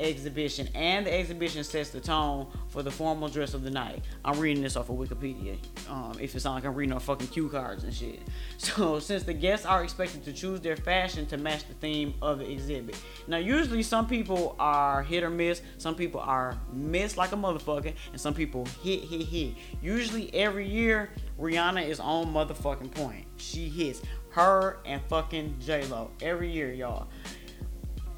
exhibition, 0.00 0.68
and 0.74 1.06
the 1.06 1.12
exhibition 1.12 1.64
sets 1.64 1.90
the 1.90 2.00
tone 2.00 2.46
for 2.68 2.82
the 2.82 2.90
formal 2.90 3.28
dress 3.28 3.54
of 3.54 3.62
the 3.62 3.70
night. 3.70 4.04
I'm 4.24 4.38
reading 4.38 4.62
this 4.62 4.76
off 4.76 4.90
of 4.90 4.96
Wikipedia. 4.96 5.56
Um, 5.88 6.16
if 6.20 6.34
it 6.34 6.40
sounds 6.40 6.56
like 6.56 6.64
I'm 6.64 6.74
reading 6.74 6.94
off 6.94 7.04
fucking 7.04 7.28
cue 7.28 7.48
cards 7.48 7.84
and 7.84 7.94
shit. 7.94 8.20
So, 8.58 8.98
since 8.98 9.22
the 9.22 9.32
guests 9.32 9.64
are 9.64 9.82
expected 9.82 10.22
to 10.24 10.32
choose 10.32 10.60
their 10.60 10.76
fashion 10.76 11.24
to 11.26 11.38
match 11.38 11.66
the 11.66 11.74
theme 11.74 12.14
of 12.20 12.38
the 12.38 12.50
exhibit. 12.50 12.94
Now, 13.26 13.38
usually 13.38 13.82
some 13.82 14.06
people 14.06 14.54
are 14.58 15.02
hit 15.02 15.22
or 15.22 15.30
miss, 15.30 15.62
some 15.78 15.94
people 15.94 16.20
are 16.20 16.58
miss 16.72 17.16
like 17.16 17.32
a 17.32 17.36
motherfucker, 17.36 17.94
and 18.12 18.20
some 18.20 18.34
people 18.34 18.66
hit, 18.82 19.02
hit, 19.04 19.22
hit. 19.22 19.54
Usually, 19.82 20.32
every 20.34 20.68
year, 20.68 21.10
Rihanna 21.38 21.86
is 21.88 22.00
on 22.00 22.32
motherfucking 22.32 22.92
point. 22.92 23.26
She 23.38 23.68
hits 23.68 24.02
her 24.30 24.78
and 24.84 25.02
fucking 25.08 25.56
J 25.60 25.84
Lo 25.86 26.10
every 26.20 26.50
year, 26.50 26.72
y'all. 26.72 27.08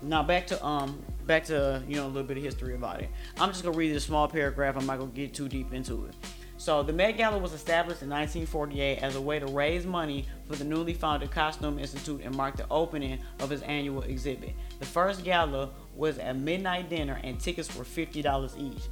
Now 0.03 0.23
back 0.23 0.47
to 0.49 0.65
um 0.65 1.03
back 1.27 1.45
to 1.45 1.83
you 1.89 1.97
know 1.97 2.07
a 2.07 2.09
little 2.09 2.23
bit 2.23 2.37
of 2.37 2.43
history 2.43 2.75
about 2.75 3.01
it. 3.01 3.09
I'm 3.39 3.51
just 3.51 3.63
gonna 3.63 3.77
read 3.77 3.95
this 3.95 4.05
small 4.05 4.29
paragraph. 4.29 4.77
I'm 4.77 4.87
not 4.87 4.99
gonna 4.99 5.11
get 5.11 5.35
too 5.35 5.49
deep 5.49 5.73
into 5.73 6.07
it. 6.07 6.15
So 6.63 6.81
the 6.85 6.93
Met 6.93 7.17
Gala 7.17 7.39
was 7.39 7.55
established 7.55 8.03
in 8.03 8.09
1948 8.09 8.99
as 8.99 9.17
a 9.17 9.21
way 9.21 9.41
to 9.41 9.47
raise 9.47 9.85
money 9.85 10.27
for 10.47 10.55
the 10.55 10.63
newly 10.63 10.95
founded 10.95 11.33
Costume 11.33 11.77
Institute 11.77 12.21
and 12.23 12.37
mark 12.37 12.57
the 12.57 12.67
opening 12.71 13.19
of 13.41 13.51
its 13.51 13.63
annual 13.63 14.03
exhibit. 14.03 14.55
The 14.79 14.87
first 14.87 15.25
gala 15.25 15.71
was 15.97 16.19
a 16.19 16.33
midnight 16.33 16.89
dinner 16.89 17.19
and 17.25 17.41
tickets 17.41 17.75
were 17.75 17.83
$50 17.83 18.57
each. 18.61 18.83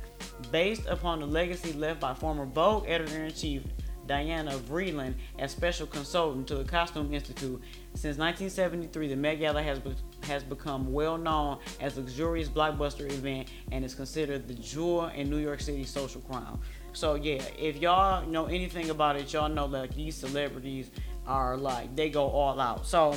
Based 0.51 0.85
upon 0.87 1.21
the 1.21 1.27
legacy 1.27 1.73
left 1.73 2.01
by 2.01 2.13
former 2.13 2.45
Vogue 2.45 2.87
editor-in-chief 2.89 3.63
Diana 4.11 4.59
Vreeland 4.59 5.15
as 5.39 5.53
special 5.53 5.87
consultant 5.87 6.49
to 6.49 6.57
the 6.57 6.65
Costume 6.65 7.15
Institute. 7.15 7.63
Since 7.95 8.19
1973, 8.19 9.07
the 9.07 9.15
Met 9.15 9.39
Gala 9.39 9.63
has, 9.63 9.79
has 10.25 10.43
become 10.43 10.93
well 10.93 11.19
known 11.19 11.59
as 11.81 11.97
a 11.97 12.01
luxurious 12.01 12.49
blockbuster 12.49 13.11
event 13.11 13.49
and 13.73 13.85
is 13.85 13.95
considered 13.95 14.49
the 14.49 14.55
jewel 14.55 15.07
in 15.09 15.31
New 15.31 15.39
York 15.39 15.61
City's 15.61 15.91
social 15.91 16.21
crown. 16.23 16.61
So 16.93 17.15
yeah, 17.15 17.43
if 17.59 17.77
y'all 17.77 18.27
know 18.27 18.47
anything 18.47 18.91
about 18.91 19.17
it, 19.17 19.33
y'all 19.33 19.49
know 19.49 19.69
that 19.69 19.95
these 19.95 20.17
celebrities 20.17 20.91
are 21.27 21.57
like 21.57 21.95
they 21.95 22.11
go 22.11 22.29
all 22.29 22.61
out. 22.61 22.87
So 22.87 23.15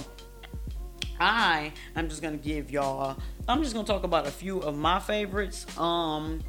I 1.20 1.72
am 1.96 2.10
just 2.10 2.22
gonna 2.22 2.38
give 2.38 2.72
y'all. 2.72 3.18
I'm 3.48 3.62
just 3.64 3.74
gonna 3.74 3.88
talk 3.88 4.04
about 4.04 4.28
a 4.28 4.32
few 4.32 4.60
of 4.60 4.78
my 4.78 5.00
favorites. 5.00 5.66
Um, 5.78 6.42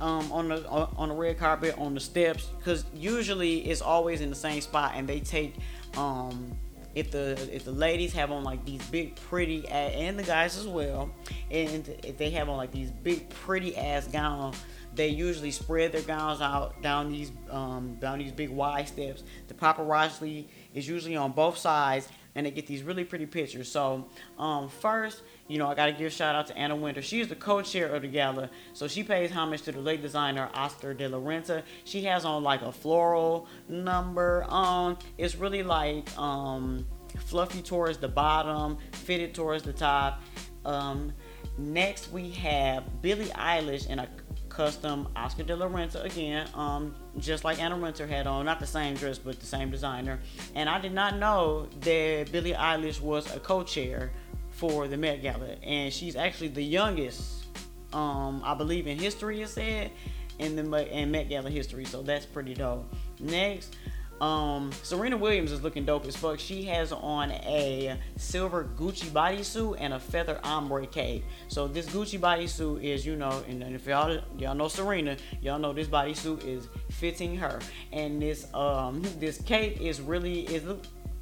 um, 0.00 0.32
on 0.32 0.48
the 0.48 0.68
on 0.68 1.10
the 1.10 1.14
red 1.14 1.38
carpet 1.38 1.76
on 1.78 1.94
the 1.94 2.00
steps 2.00 2.50
because 2.58 2.84
usually 2.92 3.60
it's 3.60 3.80
always 3.80 4.20
in 4.20 4.30
the 4.30 4.36
same 4.36 4.60
spot 4.60 4.92
and 4.96 5.08
they 5.08 5.20
take 5.20 5.54
um, 5.96 6.58
if 6.94 7.10
the 7.10 7.36
if 7.54 7.64
the 7.64 7.72
ladies 7.72 8.12
have 8.12 8.30
on 8.30 8.44
like 8.44 8.64
these 8.64 8.84
big 8.88 9.16
pretty 9.16 9.66
and 9.68 10.18
the 10.18 10.22
guys 10.22 10.56
as 10.56 10.66
well 10.66 11.10
and 11.50 11.88
if 12.04 12.18
they 12.18 12.30
have 12.30 12.48
on 12.48 12.56
like 12.56 12.70
these 12.70 12.90
big 12.90 13.28
pretty 13.30 13.76
ass 13.76 14.06
gowns 14.08 14.56
they 14.94 15.08
usually 15.08 15.50
spread 15.50 15.92
their 15.92 16.02
gowns 16.02 16.40
out 16.40 16.80
down 16.82 17.10
these 17.10 17.32
um, 17.50 17.96
down 18.00 18.18
these 18.18 18.32
big 18.32 18.50
wide 18.50 18.88
steps. 18.88 19.22
The 19.48 19.54
paparazzi 19.54 20.46
is 20.74 20.86
usually 20.86 21.16
on 21.16 21.32
both 21.32 21.56
sides 21.56 22.08
and 22.34 22.46
they 22.46 22.50
get 22.50 22.66
these 22.66 22.82
really 22.82 23.04
pretty 23.04 23.26
pictures. 23.26 23.70
So 23.70 24.06
um, 24.38 24.68
first, 24.68 25.22
you 25.48 25.58
know, 25.58 25.68
I 25.68 25.74
got 25.74 25.86
to 25.86 25.92
give 25.92 26.06
a 26.06 26.10
shout 26.10 26.34
out 26.34 26.46
to 26.48 26.56
Anna 26.56 26.76
Wintour. 26.76 27.02
She 27.02 27.20
is 27.20 27.28
the 27.28 27.34
co-chair 27.34 27.94
of 27.94 28.02
the 28.02 28.08
gala, 28.08 28.50
so 28.72 28.88
she 28.88 29.02
pays 29.02 29.30
homage 29.30 29.62
to 29.62 29.72
the 29.72 29.80
late 29.80 30.02
designer 30.02 30.48
Oscar 30.54 30.94
de 30.94 31.08
la 31.08 31.18
Renta. 31.18 31.62
She 31.84 32.04
has 32.04 32.24
on 32.24 32.42
like 32.42 32.62
a 32.62 32.72
floral 32.72 33.46
number. 33.68 34.44
Um, 34.48 34.98
it's 35.18 35.36
really 35.36 35.62
like 35.62 36.16
um 36.18 36.86
fluffy 37.26 37.62
towards 37.62 37.98
the 37.98 38.08
bottom, 38.08 38.78
fitted 38.92 39.34
towards 39.34 39.64
the 39.64 39.72
top. 39.72 40.22
Um, 40.64 41.12
next 41.58 42.10
we 42.10 42.30
have 42.30 43.02
Billie 43.02 43.26
Eilish 43.26 43.88
in 43.88 43.98
a 43.98 44.08
custom 44.48 45.08
Oscar 45.16 45.42
de 45.42 45.56
la 45.56 45.66
Renta 45.66 46.04
again, 46.04 46.48
um, 46.54 46.94
just 47.18 47.44
like 47.44 47.60
Anna 47.60 47.76
Wintour 47.76 48.06
had 48.06 48.26
on, 48.26 48.44
not 48.46 48.60
the 48.60 48.66
same 48.66 48.94
dress, 48.94 49.18
but 49.18 49.38
the 49.38 49.46
same 49.46 49.70
designer. 49.70 50.18
And 50.54 50.68
I 50.68 50.80
did 50.80 50.92
not 50.92 51.18
know 51.18 51.68
that 51.80 52.32
Billie 52.32 52.52
Eilish 52.52 53.00
was 53.00 53.34
a 53.34 53.40
co-chair 53.40 54.12
for 54.50 54.88
the 54.88 54.96
Met 54.96 55.22
Gala, 55.22 55.56
and 55.62 55.92
she's 55.92 56.16
actually 56.16 56.48
the 56.48 56.62
youngest, 56.62 57.46
um, 57.92 58.42
I 58.44 58.54
believe 58.54 58.86
in 58.86 58.98
history 58.98 59.42
it 59.42 59.48
said, 59.48 59.90
in 60.38 60.56
the 60.56 60.98
in 60.98 61.10
Met 61.10 61.28
Gala 61.28 61.50
history. 61.50 61.84
So 61.84 62.02
that's 62.02 62.26
pretty 62.26 62.54
dope. 62.54 62.92
Next, 63.20 63.76
um, 64.20 64.70
Serena 64.82 65.16
Williams 65.16 65.50
is 65.50 65.62
looking 65.62 65.84
dope 65.84 66.06
as 66.06 66.14
fuck. 66.14 66.38
She 66.38 66.62
has 66.64 66.92
on 66.92 67.32
a 67.32 67.98
silver 68.16 68.68
Gucci 68.76 69.06
bodysuit 69.06 69.76
and 69.80 69.94
a 69.94 69.98
feather 69.98 70.38
ombre 70.44 70.86
cape. 70.86 71.24
So 71.48 71.66
this 71.66 71.86
Gucci 71.86 72.20
bodysuit 72.20 72.84
is, 72.84 73.04
you 73.04 73.16
know, 73.16 73.42
and 73.48 73.62
if 73.62 73.86
y'all 73.86 74.20
y'all 74.38 74.54
know 74.54 74.68
Serena, 74.68 75.16
y'all 75.40 75.58
know 75.58 75.72
this 75.72 75.88
bodysuit 75.88 76.46
is 76.46 76.68
fitting 76.90 77.36
her. 77.36 77.58
And 77.92 78.22
this 78.22 78.46
um 78.54 79.02
this 79.18 79.40
cape 79.42 79.80
is 79.80 80.00
really 80.00 80.42
is 80.42 80.62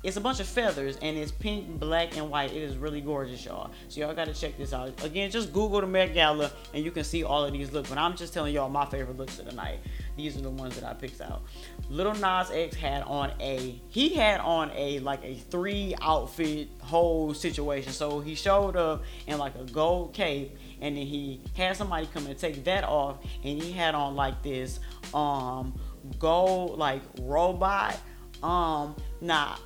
it's 0.02 0.16
a 0.16 0.20
bunch 0.20 0.40
of 0.40 0.46
feathers 0.46 0.96
and 1.02 1.16
it's 1.16 1.30
pink, 1.30 1.78
black, 1.78 2.16
and 2.16 2.30
white. 2.30 2.52
It 2.52 2.62
is 2.62 2.76
really 2.76 3.02
gorgeous, 3.02 3.44
y'all. 3.44 3.70
So 3.88 4.00
y'all 4.00 4.14
gotta 4.14 4.32
check 4.32 4.56
this 4.56 4.72
out. 4.72 5.04
Again, 5.04 5.30
just 5.30 5.52
Google 5.52 5.80
the 5.82 5.86
Met 5.86 6.14
Gala 6.14 6.50
and 6.72 6.84
you 6.84 6.90
can 6.90 7.04
see 7.04 7.22
all 7.22 7.44
of 7.44 7.52
these 7.52 7.72
looks. 7.72 7.88
But 7.88 7.98
I'm 7.98 8.16
just 8.16 8.32
telling 8.32 8.54
y'all 8.54 8.70
my 8.70 8.86
favorite 8.86 9.18
looks 9.18 9.38
of 9.38 9.46
the 9.46 9.52
night. 9.52 9.78
These 10.16 10.36
are 10.36 10.40
the 10.40 10.50
ones 10.50 10.78
that 10.78 10.84
I 10.88 10.94
picked 10.94 11.20
out. 11.20 11.42
Lil 11.88 12.14
Nas 12.14 12.50
X 12.50 12.76
had 12.76 13.02
on 13.02 13.32
a 13.40 13.80
he 13.88 14.10
had 14.10 14.40
on 14.40 14.70
a 14.74 14.98
like 15.00 15.24
a 15.24 15.34
three 15.34 15.94
outfit 16.00 16.68
whole 16.80 17.34
situation. 17.34 17.92
So 17.92 18.20
he 18.20 18.34
showed 18.34 18.76
up 18.76 19.02
in 19.26 19.38
like 19.38 19.54
a 19.56 19.64
gold 19.64 20.12
cape 20.12 20.56
and 20.80 20.96
then 20.96 21.06
he 21.06 21.40
had 21.56 21.76
somebody 21.76 22.08
come 22.12 22.26
and 22.26 22.38
take 22.38 22.64
that 22.64 22.84
off 22.84 23.18
and 23.44 23.62
he 23.62 23.72
had 23.72 23.94
on 23.94 24.14
like 24.14 24.42
this 24.42 24.80
um 25.14 25.78
gold 26.18 26.78
like 26.78 27.02
robot. 27.20 27.98
Um 28.42 28.94
now 29.20 29.56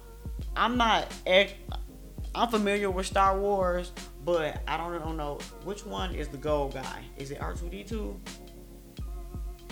I'm 0.56 0.76
not 0.76 1.06
Ex- 1.26 1.52
I'm 2.34 2.48
familiar 2.48 2.90
with 2.90 3.06
Star 3.06 3.38
Wars, 3.38 3.92
but 4.24 4.60
I 4.66 4.76
don't, 4.76 4.92
I 4.92 4.98
don't 4.98 5.16
know 5.16 5.38
which 5.64 5.86
one 5.86 6.14
is 6.16 6.26
the 6.26 6.36
gold 6.36 6.74
guy. 6.74 7.04
Is 7.16 7.30
it 7.30 7.38
R2D2? 7.38 8.16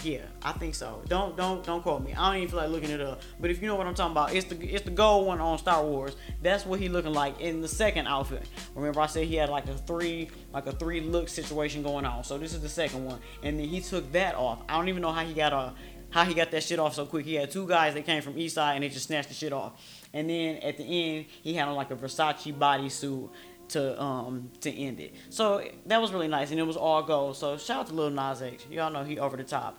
Yeah, 0.03 0.23
I 0.43 0.53
think 0.53 0.75
so. 0.75 1.03
Don't 1.07 1.37
don't 1.37 1.65
don't 1.65 1.83
quote 1.83 2.03
me. 2.03 2.13
I 2.13 2.29
don't 2.29 2.37
even 2.39 2.49
feel 2.49 2.59
like 2.59 2.71
looking 2.71 2.91
it 2.91 3.01
up. 3.01 3.23
But 3.39 3.51
if 3.51 3.63
you 3.63 3.69
know 3.69 3.77
what 3.77 3.87
I'm 3.87 3.95
talking 3.95 4.13
about, 4.13 4.35
it's 4.35 4.47
the 4.47 4.57
it's 4.57 4.85
the 4.85 4.91
gold 4.91 5.27
one 5.27 5.41
on 5.41 5.59
Star 5.59 5.85
Wars. 5.85 6.17
That's 6.43 6.67
what 6.67 6.81
he 6.81 6.89
looking 6.89 7.13
like 7.13 7.41
in 7.41 7.61
the 7.61 7.69
second 7.69 8.09
outfit. 8.09 8.49
Remember 8.75 9.01
I 9.01 9.07
said 9.07 9.27
he 9.27 9.37
had 9.37 9.49
like 9.49 9.69
a 9.69 9.75
three 9.75 10.29
like 10.53 10.67
a 10.67 10.73
three 10.73 11.01
look 11.01 11.29
situation 11.29 11.83
going 11.83 12.05
on. 12.05 12.25
So 12.25 12.37
this 12.37 12.53
is 12.53 12.61
the 12.61 12.69
second 12.69 13.05
one, 13.05 13.21
and 13.43 13.59
then 13.59 13.69
he 13.69 13.81
took 13.81 14.11
that 14.13 14.35
off. 14.35 14.61
I 14.69 14.77
don't 14.77 14.89
even 14.89 15.03
know 15.03 15.13
how 15.13 15.25
he 15.25 15.35
got 15.35 15.53
a 15.53 15.73
how 16.11 16.25
he 16.25 16.35
got 16.35 16.51
that 16.51 16.63
shit 16.63 16.79
off 16.79 16.95
so 16.95 17.07
quick. 17.07 17.25
He 17.25 17.35
had 17.35 17.51
two 17.51 17.67
guys 17.67 17.95
that 17.95 18.05
came 18.05 18.23
from 18.23 18.39
East 18.39 18.57
Side 18.57 18.75
and 18.75 18.85
they 18.85 18.89
just 18.89 19.07
snatched 19.07 19.29
the 19.29 19.35
shit 19.35 19.53
off. 19.53 19.73
And 20.13 20.29
then 20.29 20.57
at 20.57 20.77
the 20.77 20.85
end, 20.85 21.27
he 21.43 21.55
had 21.55 21.69
on 21.69 21.75
like 21.75 21.91
a 21.91 21.97
Versace 21.97 22.53
bodysuit 22.55 23.31
to 23.69 24.01
um 24.01 24.51
to 24.61 24.71
end 24.71 25.01
it. 25.01 25.15
So 25.31 25.65
that 25.87 26.01
was 26.01 26.13
really 26.13 26.29
nice, 26.29 26.51
and 26.51 26.61
it 26.61 26.65
was 26.65 26.77
all 26.77 27.03
gold. 27.03 27.37
So 27.37 27.57
shout 27.57 27.81
out 27.81 27.87
to 27.89 27.95
Lil 27.95 28.11
Nas 28.11 28.43
X. 28.43 28.67
Y'all 28.71 28.93
know 28.93 29.05
he 29.05 29.19
over 29.19 29.37
the 29.37 29.45
top 29.45 29.79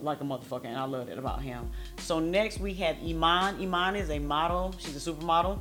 like 0.00 0.20
a 0.20 0.24
motherfucker, 0.24 0.66
and 0.66 0.76
I 0.76 0.84
love 0.84 1.08
it 1.08 1.18
about 1.18 1.42
him. 1.42 1.70
So 1.98 2.18
next 2.18 2.60
we 2.60 2.74
have 2.74 2.96
Iman. 3.02 3.60
Iman 3.60 3.96
is 3.96 4.10
a 4.10 4.18
model. 4.18 4.74
She's 4.78 4.96
a 4.96 5.12
supermodel, 5.12 5.58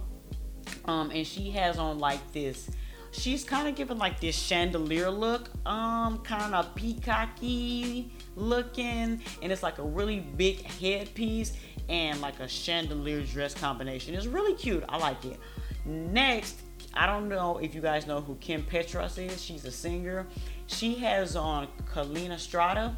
um, 0.85 1.11
and 1.11 1.25
she 1.25 1.51
has 1.51 1.77
on 1.77 1.99
like 1.99 2.31
this. 2.31 2.69
She's 3.11 3.45
kind 3.45 3.67
of 3.67 3.75
giving 3.75 3.97
like 3.97 4.19
this 4.19 4.35
chandelier 4.35 5.09
look, 5.09 5.49
um, 5.65 6.19
kind 6.19 6.53
of 6.53 6.75
peacocky 6.75 8.11
looking, 8.35 9.21
and 9.41 9.51
it's 9.51 9.63
like 9.63 9.77
a 9.77 9.83
really 9.83 10.19
big 10.19 10.63
headpiece 10.63 11.53
and 11.87 12.19
like 12.19 12.39
a 12.39 12.47
chandelier 12.47 13.21
dress 13.21 13.53
combination. 13.53 14.15
It's 14.15 14.25
really 14.25 14.53
cute. 14.53 14.83
I 14.89 14.97
like 14.97 15.23
it. 15.23 15.39
Next, 15.85 16.61
I 16.93 17.05
don't 17.05 17.29
know 17.29 17.57
if 17.59 17.75
you 17.75 17.81
guys 17.81 18.07
know 18.07 18.21
who 18.21 18.35
Kim 18.35 18.63
Petras 18.63 19.17
is. 19.17 19.41
She's 19.41 19.65
a 19.65 19.71
singer. 19.71 20.25
She 20.67 20.95
has 20.95 21.35
on 21.35 21.67
Collina 21.93 22.39
Strada 22.39 22.97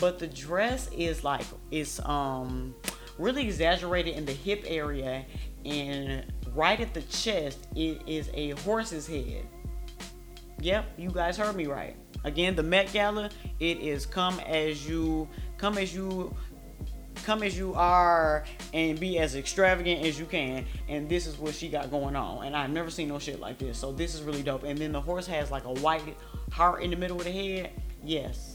but 0.00 0.18
the 0.18 0.26
dress 0.26 0.88
is 0.92 1.24
like 1.24 1.44
it's 1.70 2.00
um 2.00 2.74
really 3.18 3.42
exaggerated 3.44 4.16
in 4.16 4.24
the 4.24 4.32
hip 4.32 4.64
area 4.66 5.24
and 5.64 6.24
right 6.54 6.80
at 6.80 6.92
the 6.94 7.02
chest 7.02 7.68
it 7.74 8.02
is 8.06 8.30
a 8.34 8.50
horse's 8.50 9.06
head. 9.06 9.46
Yep 10.60 10.86
you 10.96 11.10
guys 11.10 11.36
heard 11.36 11.56
me 11.56 11.66
right. 11.66 11.96
Again 12.24 12.56
the 12.56 12.62
met 12.62 12.92
gala 12.92 13.30
it 13.60 13.78
is 13.78 14.06
come 14.06 14.38
as 14.40 14.88
you 14.88 15.28
come 15.58 15.78
as 15.78 15.94
you 15.94 16.34
come 17.24 17.42
as 17.42 17.56
you 17.56 17.72
are 17.72 18.44
and 18.74 19.00
be 19.00 19.18
as 19.18 19.36
extravagant 19.36 20.04
as 20.04 20.18
you 20.18 20.26
can. 20.26 20.66
And 20.88 21.08
this 21.08 21.26
is 21.26 21.38
what 21.38 21.54
she 21.54 21.68
got 21.68 21.90
going 21.90 22.16
on. 22.16 22.46
And 22.46 22.56
i've 22.56 22.70
never 22.70 22.90
seen 22.90 23.08
no 23.08 23.18
shit 23.18 23.40
like 23.40 23.58
this. 23.58 23.78
So 23.78 23.92
this 23.92 24.14
is 24.14 24.22
really 24.22 24.42
dope. 24.42 24.64
And 24.64 24.76
then 24.76 24.92
the 24.92 25.00
horse 25.00 25.26
has 25.28 25.50
like 25.50 25.64
a 25.64 25.72
white 25.74 26.16
heart 26.50 26.82
in 26.82 26.90
the 26.90 26.96
middle 26.96 27.18
of 27.18 27.24
the 27.24 27.32
head. 27.32 27.70
Yes 28.02 28.53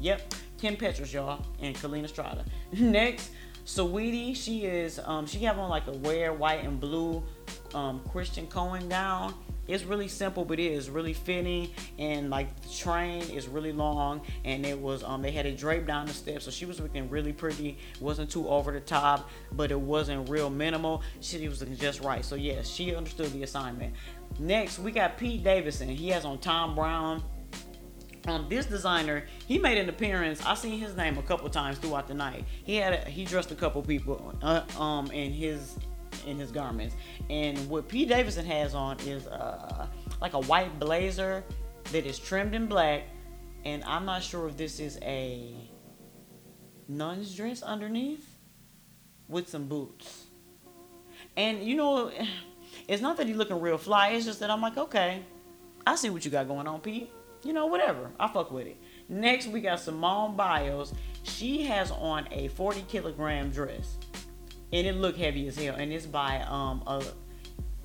Yep, 0.00 0.34
Kim 0.58 0.76
Petras, 0.76 1.12
y'all, 1.12 1.44
and 1.60 1.76
Collina 1.76 2.08
Strada. 2.08 2.44
Next, 2.72 3.30
Saweetie, 3.66 4.34
she 4.34 4.64
is 4.64 4.98
um, 5.04 5.26
she 5.26 5.38
have 5.40 5.58
on 5.58 5.68
like 5.68 5.86
a 5.86 5.92
wear 5.92 6.32
white 6.32 6.64
and 6.64 6.80
blue 6.80 7.22
um, 7.74 8.00
Christian 8.10 8.46
Cowan 8.46 8.88
gown. 8.88 9.34
It's 9.68 9.84
really 9.84 10.08
simple, 10.08 10.44
but 10.44 10.58
it 10.58 10.72
is 10.72 10.90
really 10.90 11.12
fitting, 11.12 11.70
and 11.98 12.28
like 12.28 12.60
the 12.62 12.74
train 12.74 13.22
is 13.30 13.46
really 13.46 13.72
long, 13.72 14.22
and 14.44 14.66
it 14.66 14.76
was 14.76 15.04
um 15.04 15.22
they 15.22 15.30
had 15.30 15.46
it 15.46 15.58
draped 15.58 15.86
down 15.86 16.06
the 16.06 16.14
steps, 16.14 16.46
so 16.46 16.50
she 16.50 16.64
was 16.64 16.80
looking 16.80 17.08
really 17.10 17.32
pretty. 17.32 17.78
Wasn't 18.00 18.30
too 18.30 18.48
over 18.48 18.72
the 18.72 18.80
top, 18.80 19.30
but 19.52 19.70
it 19.70 19.78
wasn't 19.78 20.28
real 20.28 20.50
minimal. 20.50 21.02
She 21.20 21.46
was 21.46 21.60
looking 21.60 21.76
just 21.76 22.00
right. 22.00 22.24
So 22.24 22.34
yes, 22.34 22.68
she 22.68 22.94
understood 22.94 23.32
the 23.32 23.42
assignment. 23.42 23.94
Next, 24.38 24.78
we 24.78 24.90
got 24.92 25.18
Pete 25.18 25.44
Davidson. 25.44 25.88
He 25.88 26.08
has 26.08 26.24
on 26.24 26.38
Thom 26.38 26.74
Browne 26.74 27.22
um, 28.26 28.46
this 28.48 28.66
designer, 28.66 29.24
he 29.46 29.58
made 29.58 29.78
an 29.78 29.88
appearance. 29.88 30.44
I 30.44 30.54
seen 30.54 30.78
his 30.78 30.96
name 30.96 31.18
a 31.18 31.22
couple 31.22 31.48
times 31.48 31.78
throughout 31.78 32.06
the 32.06 32.14
night. 32.14 32.44
He 32.64 32.76
had 32.76 32.92
a, 32.92 33.10
he 33.10 33.24
dressed 33.24 33.50
a 33.50 33.54
couple 33.54 33.82
people 33.82 34.34
uh, 34.42 34.62
um 34.78 35.10
in 35.10 35.32
his 35.32 35.78
in 36.26 36.38
his 36.38 36.50
garments, 36.50 36.94
and 37.30 37.58
what 37.70 37.88
Pete 37.88 38.08
Davidson 38.08 38.44
has 38.44 38.74
on 38.74 38.98
is 39.00 39.26
uh 39.26 39.86
like 40.20 40.34
a 40.34 40.40
white 40.40 40.78
blazer 40.78 41.44
that 41.92 42.04
is 42.04 42.18
trimmed 42.18 42.54
in 42.54 42.66
black, 42.66 43.04
and 43.64 43.82
I'm 43.84 44.04
not 44.04 44.22
sure 44.22 44.48
if 44.48 44.56
this 44.56 44.80
is 44.80 44.98
a 45.02 45.54
nun's 46.88 47.34
dress 47.34 47.62
underneath 47.62 48.36
with 49.28 49.48
some 49.48 49.66
boots. 49.66 50.26
And 51.38 51.62
you 51.62 51.76
know, 51.76 52.12
it's 52.88 53.00
not 53.00 53.16
that 53.16 53.26
he's 53.26 53.36
looking 53.36 53.60
real 53.60 53.78
fly. 53.78 54.08
It's 54.08 54.26
just 54.26 54.40
that 54.40 54.50
I'm 54.50 54.60
like, 54.60 54.76
okay, 54.76 55.22
I 55.86 55.94
see 55.94 56.10
what 56.10 56.22
you 56.22 56.30
got 56.30 56.46
going 56.48 56.66
on, 56.66 56.80
Pete 56.80 57.10
you 57.42 57.52
know, 57.52 57.66
whatever. 57.66 58.10
I 58.18 58.28
fuck 58.28 58.50
with 58.50 58.66
it. 58.66 58.76
Next, 59.08 59.46
we 59.46 59.60
got 59.60 59.80
Simone 59.80 60.36
Biles. 60.36 60.94
She 61.22 61.62
has 61.62 61.90
on 61.90 62.28
a 62.30 62.48
40 62.48 62.82
kilogram 62.82 63.50
dress, 63.50 63.96
and 64.72 64.86
it 64.86 64.96
look 64.96 65.16
heavy 65.16 65.46
as 65.48 65.56
hell. 65.56 65.74
And 65.76 65.92
it's 65.92 66.06
by 66.06 66.42
um 66.42 66.82
a, 66.86 67.02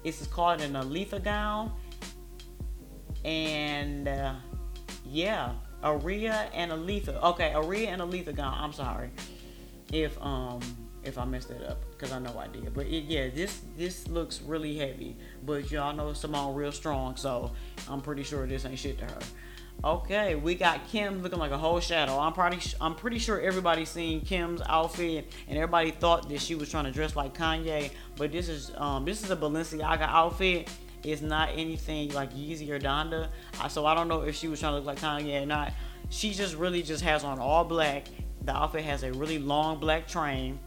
it's 0.03 0.25
called 0.27 0.61
an 0.61 0.73
Aletha 0.73 1.23
gown, 1.23 1.71
and 3.23 4.07
uh, 4.07 4.35
yeah, 5.05 5.53
Aria 5.83 6.49
and 6.53 6.71
Aletha. 6.71 7.21
Okay, 7.21 7.53
Aria 7.53 7.89
and 7.89 8.01
Aletha 8.01 8.35
gown. 8.35 8.53
I'm 8.57 8.73
sorry 8.73 9.11
if 9.91 10.19
um 10.21 10.61
if 11.05 11.17
I 11.17 11.25
messed 11.25 11.51
it 11.51 11.63
up 11.63 11.77
because 11.91 12.11
I 12.11 12.19
know 12.19 12.37
I 12.37 12.47
did. 12.47 12.73
But 12.73 12.87
it, 12.87 13.05
yeah, 13.05 13.29
this 13.29 13.61
this 13.77 14.07
looks 14.07 14.41
really 14.41 14.77
heavy. 14.77 15.15
But 15.45 15.71
y'all 15.71 15.95
know 15.95 16.13
Simone 16.13 16.55
real 16.55 16.71
strong, 16.71 17.15
so 17.15 17.51
I'm 17.89 18.01
pretty 18.01 18.23
sure 18.23 18.45
this 18.47 18.65
ain't 18.65 18.79
shit 18.79 18.97
to 18.99 19.05
her. 19.05 19.19
Okay, 19.83 20.35
we 20.35 20.55
got 20.55 20.87
Kim 20.87 21.21
looking 21.21 21.37
like 21.37 21.51
a 21.51 21.57
whole 21.57 21.79
shadow. 21.79 22.17
I'm 22.17 22.33
pretty 22.33 22.59
I'm 22.81 22.95
pretty 22.95 23.19
sure 23.19 23.39
everybody 23.39 23.85
seen 23.85 24.21
Kim's 24.21 24.61
outfit 24.67 25.31
and 25.47 25.57
everybody 25.57 25.91
thought 25.91 26.27
that 26.29 26.41
she 26.41 26.55
was 26.55 26.69
trying 26.69 26.85
to 26.85 26.91
dress 26.91 27.15
like 27.15 27.37
Kanye, 27.37 27.91
but 28.15 28.31
this 28.31 28.49
is 28.49 28.71
um 28.77 29.05
this 29.05 29.23
is 29.23 29.31
a 29.31 29.35
Balenciaga 29.35 30.01
outfit. 30.01 30.69
It's 31.03 31.21
not 31.21 31.49
anything 31.53 32.11
like 32.13 32.33
Yeezy 32.33 32.69
or 32.71 32.79
Donda. 32.79 33.29
So 33.69 33.85
I 33.85 33.93
don't 33.93 34.07
know 34.07 34.21
if 34.21 34.35
she 34.35 34.47
was 34.47 34.59
trying 34.59 34.71
to 34.71 34.77
look 34.77 34.85
like 34.85 34.99
Kanye 34.99 35.43
or 35.43 35.45
not. 35.45 35.71
She 36.09 36.33
just 36.33 36.55
really 36.55 36.81
just 36.81 37.03
has 37.03 37.23
on 37.23 37.37
all 37.37 37.63
black. 37.63 38.07
The 38.41 38.55
outfit 38.55 38.83
has 38.85 39.03
a 39.03 39.11
really 39.13 39.37
long 39.37 39.79
black 39.79 40.07
train. 40.07 40.59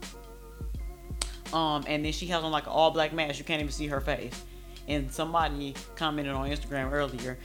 Um, 1.52 1.84
and 1.86 2.04
then 2.04 2.12
she 2.12 2.26
has 2.26 2.42
on 2.42 2.50
like 2.52 2.64
an 2.64 2.72
all 2.72 2.90
black 2.90 3.12
mask. 3.12 3.38
You 3.38 3.44
can't 3.44 3.60
even 3.60 3.72
see 3.72 3.86
her 3.86 4.00
face. 4.00 4.44
And 4.86 5.10
somebody 5.10 5.74
commented 5.96 6.34
on 6.34 6.48
Instagram 6.48 6.92
earlier 6.92 7.38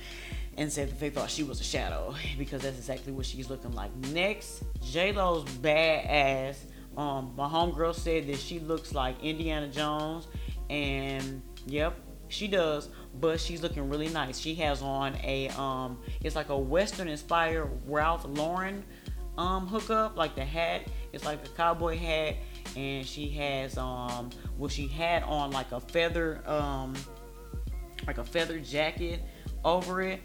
and 0.57 0.72
said 0.72 0.89
that 0.89 1.00
they 1.00 1.10
thought 1.10 1.29
she 1.29 1.43
was 1.43 1.60
a 1.60 1.63
shadow 1.63 2.13
because 2.38 2.62
that's 2.62 2.77
exactly 2.77 3.12
what 3.12 3.25
she's 3.25 3.50
looking 3.50 3.74
like. 3.74 3.93
Next, 4.12 4.63
J 4.81 5.12
Lo's 5.12 5.43
badass. 5.45 6.57
Um, 6.95 7.33
my 7.36 7.48
homegirl 7.48 7.95
said 7.95 8.27
that 8.27 8.38
she 8.38 8.60
looks 8.60 8.93
like 8.93 9.22
Indiana 9.24 9.67
Jones, 9.67 10.27
and 10.69 11.41
yep, 11.65 11.98
she 12.27 12.48
does. 12.48 12.89
But 13.19 13.39
she's 13.39 13.62
looking 13.63 13.89
really 13.89 14.10
nice. 14.10 14.39
She 14.39 14.53
has 14.55 14.81
on 14.81 15.15
a 15.24 15.50
um, 15.50 16.00
it's 16.24 16.36
like 16.36 16.50
a 16.50 16.57
Western 16.57 17.07
inspired 17.07 17.69
Ralph 17.88 18.25
Lauren 18.27 18.83
um 19.38 19.67
hookup, 19.67 20.15
like 20.15 20.36
the 20.36 20.45
hat. 20.45 20.83
It's 21.12 21.25
like 21.25 21.45
a 21.45 21.50
cowboy 21.50 21.98
hat, 21.98 22.36
and 22.75 23.06
she 23.06 23.30
has 23.30 23.77
um, 23.77 24.30
well, 24.58 24.70
she 24.70 24.88
had 24.88 25.24
on 25.24 25.51
like 25.51 25.72
a 25.72 25.80
feather 25.80 26.42
um, 26.46 26.94
like 28.08 28.18
a 28.18 28.24
feather 28.24 28.60
jacket 28.60 29.22
over 29.63 30.01
it 30.01 30.22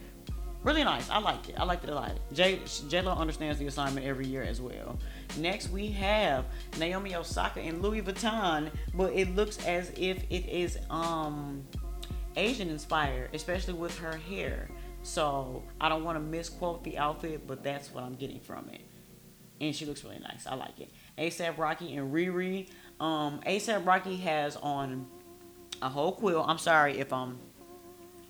really 0.62 0.84
nice. 0.84 1.08
I 1.08 1.18
liked 1.18 1.48
it. 1.48 1.56
I 1.58 1.64
liked 1.64 1.84
it 1.84 1.90
a 1.90 1.94
lot. 1.94 2.12
J 2.32 2.60
Lo 2.92 3.12
understands 3.12 3.58
the 3.58 3.66
assignment 3.66 4.06
every 4.06 4.26
year 4.26 4.42
as 4.42 4.60
well. 4.60 4.98
Next 5.36 5.70
we 5.70 5.88
have 5.92 6.44
Naomi 6.78 7.14
Osaka 7.14 7.60
in 7.60 7.80
Louis 7.80 8.02
Vuitton, 8.02 8.70
but 8.94 9.12
it 9.12 9.34
looks 9.34 9.64
as 9.66 9.90
if 9.96 10.24
it 10.30 10.48
is 10.48 10.78
um 10.90 11.64
Asian 12.36 12.68
inspired, 12.68 13.30
especially 13.34 13.74
with 13.74 13.96
her 13.98 14.16
hair. 14.16 14.68
So 15.02 15.62
I 15.80 15.88
don't 15.88 16.04
want 16.04 16.16
to 16.16 16.20
misquote 16.20 16.84
the 16.84 16.98
outfit, 16.98 17.46
but 17.46 17.62
that's 17.62 17.92
what 17.92 18.04
I'm 18.04 18.14
getting 18.14 18.40
from 18.40 18.68
it. 18.70 18.80
And 19.60 19.74
she 19.74 19.86
looks 19.86 20.04
really 20.04 20.18
nice. 20.18 20.46
I 20.46 20.54
like 20.54 20.78
it. 20.80 20.90
ASAP 21.18 21.58
Rocky 21.58 21.96
and 21.96 22.12
Riri. 22.12 22.68
Um, 23.00 23.40
ASAP 23.46 23.86
Rocky 23.86 24.16
has 24.16 24.56
on 24.56 25.06
a 25.82 25.88
whole 25.88 26.12
quill. 26.12 26.44
I'm 26.46 26.58
sorry 26.58 26.98
if 26.98 27.12
I'm 27.12 27.38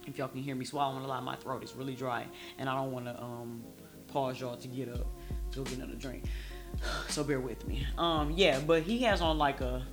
if 0.07 0.17
y'all 0.17 0.29
can 0.29 0.43
hear 0.43 0.55
me 0.55 0.65
swallowing 0.65 1.05
a 1.05 1.07
lot, 1.07 1.23
my 1.23 1.37
throat 1.37 1.63
is 1.63 1.75
really 1.75 1.95
dry, 1.95 2.25
and 2.59 2.69
I 2.69 2.75
don't 2.75 2.93
want 2.93 3.05
to 3.05 3.23
um, 3.23 3.63
pause 4.07 4.41
y'all 4.41 4.57
to 4.57 4.69
get 4.69 4.89
up 4.89 5.07
to 5.53 5.59
go 5.59 5.65
get 5.65 5.79
another 5.79 5.95
drink. 5.95 6.25
So 7.09 7.25
bear 7.25 7.41
with 7.41 7.67
me. 7.67 7.87
Um, 7.97 8.31
yeah, 8.37 8.61
but 8.61 8.83
he 8.83 8.99
has 9.01 9.21
on 9.21 9.39
like 9.39 9.61
a 9.61 9.87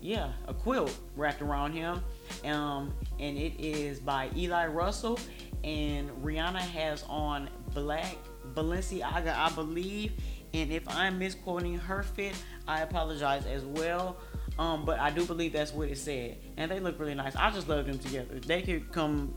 yeah 0.00 0.32
a 0.48 0.54
quilt 0.54 0.96
wrapped 1.14 1.42
around 1.42 1.72
him, 1.72 2.02
um, 2.44 2.92
and 3.20 3.36
it 3.36 3.52
is 3.58 4.00
by 4.00 4.30
Eli 4.34 4.66
Russell, 4.66 5.18
and 5.66 6.08
Rihanna 6.22 6.60
has 6.60 7.02
on 7.08 7.50
black 7.74 8.16
Balenciaga, 8.54 9.36
I 9.36 9.50
believe. 9.50 10.12
And 10.54 10.72
if 10.72 10.88
I'm 10.88 11.18
misquoting 11.18 11.76
her 11.76 12.04
fit, 12.04 12.34
I 12.66 12.80
apologize 12.82 13.44
as 13.46 13.64
well. 13.64 14.16
Um, 14.58 14.86
but 14.86 14.98
I 14.98 15.10
do 15.10 15.26
believe 15.26 15.52
that's 15.52 15.74
what 15.74 15.88
it 15.88 15.98
said, 15.98 16.38
and 16.56 16.70
they 16.70 16.80
look 16.80 16.98
really 16.98 17.14
nice. 17.14 17.36
I 17.36 17.50
just 17.50 17.68
love 17.68 17.84
them 17.84 17.98
together. 17.98 18.40
They 18.40 18.62
could 18.62 18.90
come 18.90 19.34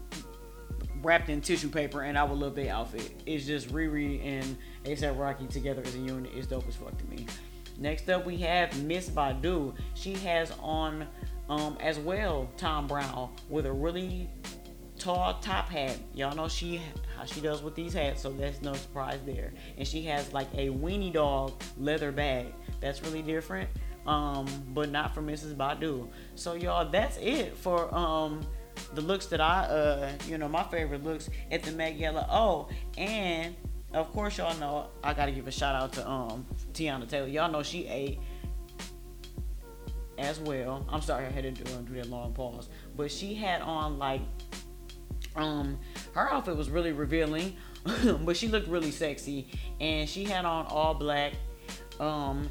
wrapped 1.02 1.30
in 1.30 1.42
tissue 1.42 1.68
paper, 1.68 2.04
and 2.04 2.18
I 2.18 2.24
would 2.24 2.40
love 2.40 2.56
their 2.56 2.74
outfit. 2.74 3.22
It's 3.26 3.46
just 3.46 3.68
Riri 3.70 4.24
and 4.24 4.58
ASAP 4.86 5.20
Rocky 5.20 5.48
together 5.48 5.82
as 5.86 5.96
a 5.96 6.00
unit 6.00 6.34
is 6.34 6.48
dope 6.48 6.68
as 6.70 6.76
fuck 6.76 6.98
to 6.98 7.06
me. 7.06 7.26
Next 7.78 8.10
up, 8.10 8.26
we 8.26 8.38
have 8.38 8.82
Miss 8.84 9.10
Badu. 9.10 9.74
She 9.94 10.14
has 10.14 10.54
on 10.62 11.06
um, 11.50 11.78
as 11.82 12.00
well 12.00 12.50
Thom 12.56 12.88
Browne 12.88 13.30
with 13.50 13.66
a 13.66 13.72
really 13.72 14.30
tall 15.00 15.40
top 15.42 15.70
hat. 15.70 15.98
Y'all 16.14 16.36
know 16.36 16.48
she 16.48 16.82
how 17.18 17.26
she 17.26 17.42
does 17.42 17.64
with 17.64 17.76
these 17.76 17.94
hats, 17.94 18.22
so 18.22 18.32
that's 18.32 18.62
no 18.62 18.74
surprise 18.74 19.20
there. 19.26 19.54
And 19.78 19.88
she 19.88 20.04
has 20.04 20.32
like 20.34 20.48
a 20.54 20.70
weenie 20.70 21.14
dog 21.14 21.54
leather 21.78 22.12
bag. 22.12 22.54
That's 22.82 23.02
really 23.02 23.22
different 23.22 23.70
um, 24.10 24.48
but 24.70 24.90
not 24.90 25.14
for 25.14 25.22
Mrs. 25.22 25.56
Badu. 25.56 26.08
So 26.36 26.54
y'all, 26.54 26.90
that's 26.90 27.18
it 27.18 27.56
for 27.56 27.94
um 27.94 28.42
the 28.96 29.02
looks 29.02 29.26
that 29.28 29.42
I 29.42 29.66
uh 29.66 30.12
you 30.26 30.38
know 30.38 30.48
my 30.48 30.64
favorite 30.64 31.04
looks 31.04 31.30
at 31.52 31.64
the 31.64 31.72
Met 31.72 31.98
Gala. 32.00 32.28
Oh, 32.30 32.70
and 32.98 33.56
of 33.94 34.12
course 34.12 34.38
y'all 34.38 34.58
know 34.60 34.88
I 35.04 35.14
gotta 35.14 35.32
give 35.32 35.48
a 35.48 35.52
shout 35.52 35.76
out 35.76 35.94
to 35.94 36.10
um 36.10 36.46
Teyana 36.74 37.08
Taylor. 37.08 37.28
Y'all 37.28 37.52
know 37.52 37.62
she 37.62 37.88
ate 37.88 38.20
as 40.18 40.40
well. 40.40 40.86
I'm 40.90 41.02
sorry 41.02 41.26
I 41.26 41.30
had 41.30 41.44
to 41.44 41.52
do, 41.52 41.64
do 41.64 41.94
that 41.94 42.10
long 42.10 42.34
pause, 42.34 42.70
but 42.96 43.12
she 43.12 43.36
had 43.36 43.62
on 43.62 44.00
like 44.00 44.22
um 45.40 45.80
her 46.14 46.32
outfit 46.32 46.56
was 46.56 46.70
really 46.70 46.92
revealing, 46.92 47.56
but 48.22 48.38
she 48.38 48.48
looked 48.48 48.68
really 48.68 48.92
sexy, 48.92 49.48
and 49.80 50.08
she 50.08 50.24
had 50.24 50.46
on 50.46 50.66
all 50.68 50.94
black. 50.94 51.34
Um, 52.00 52.50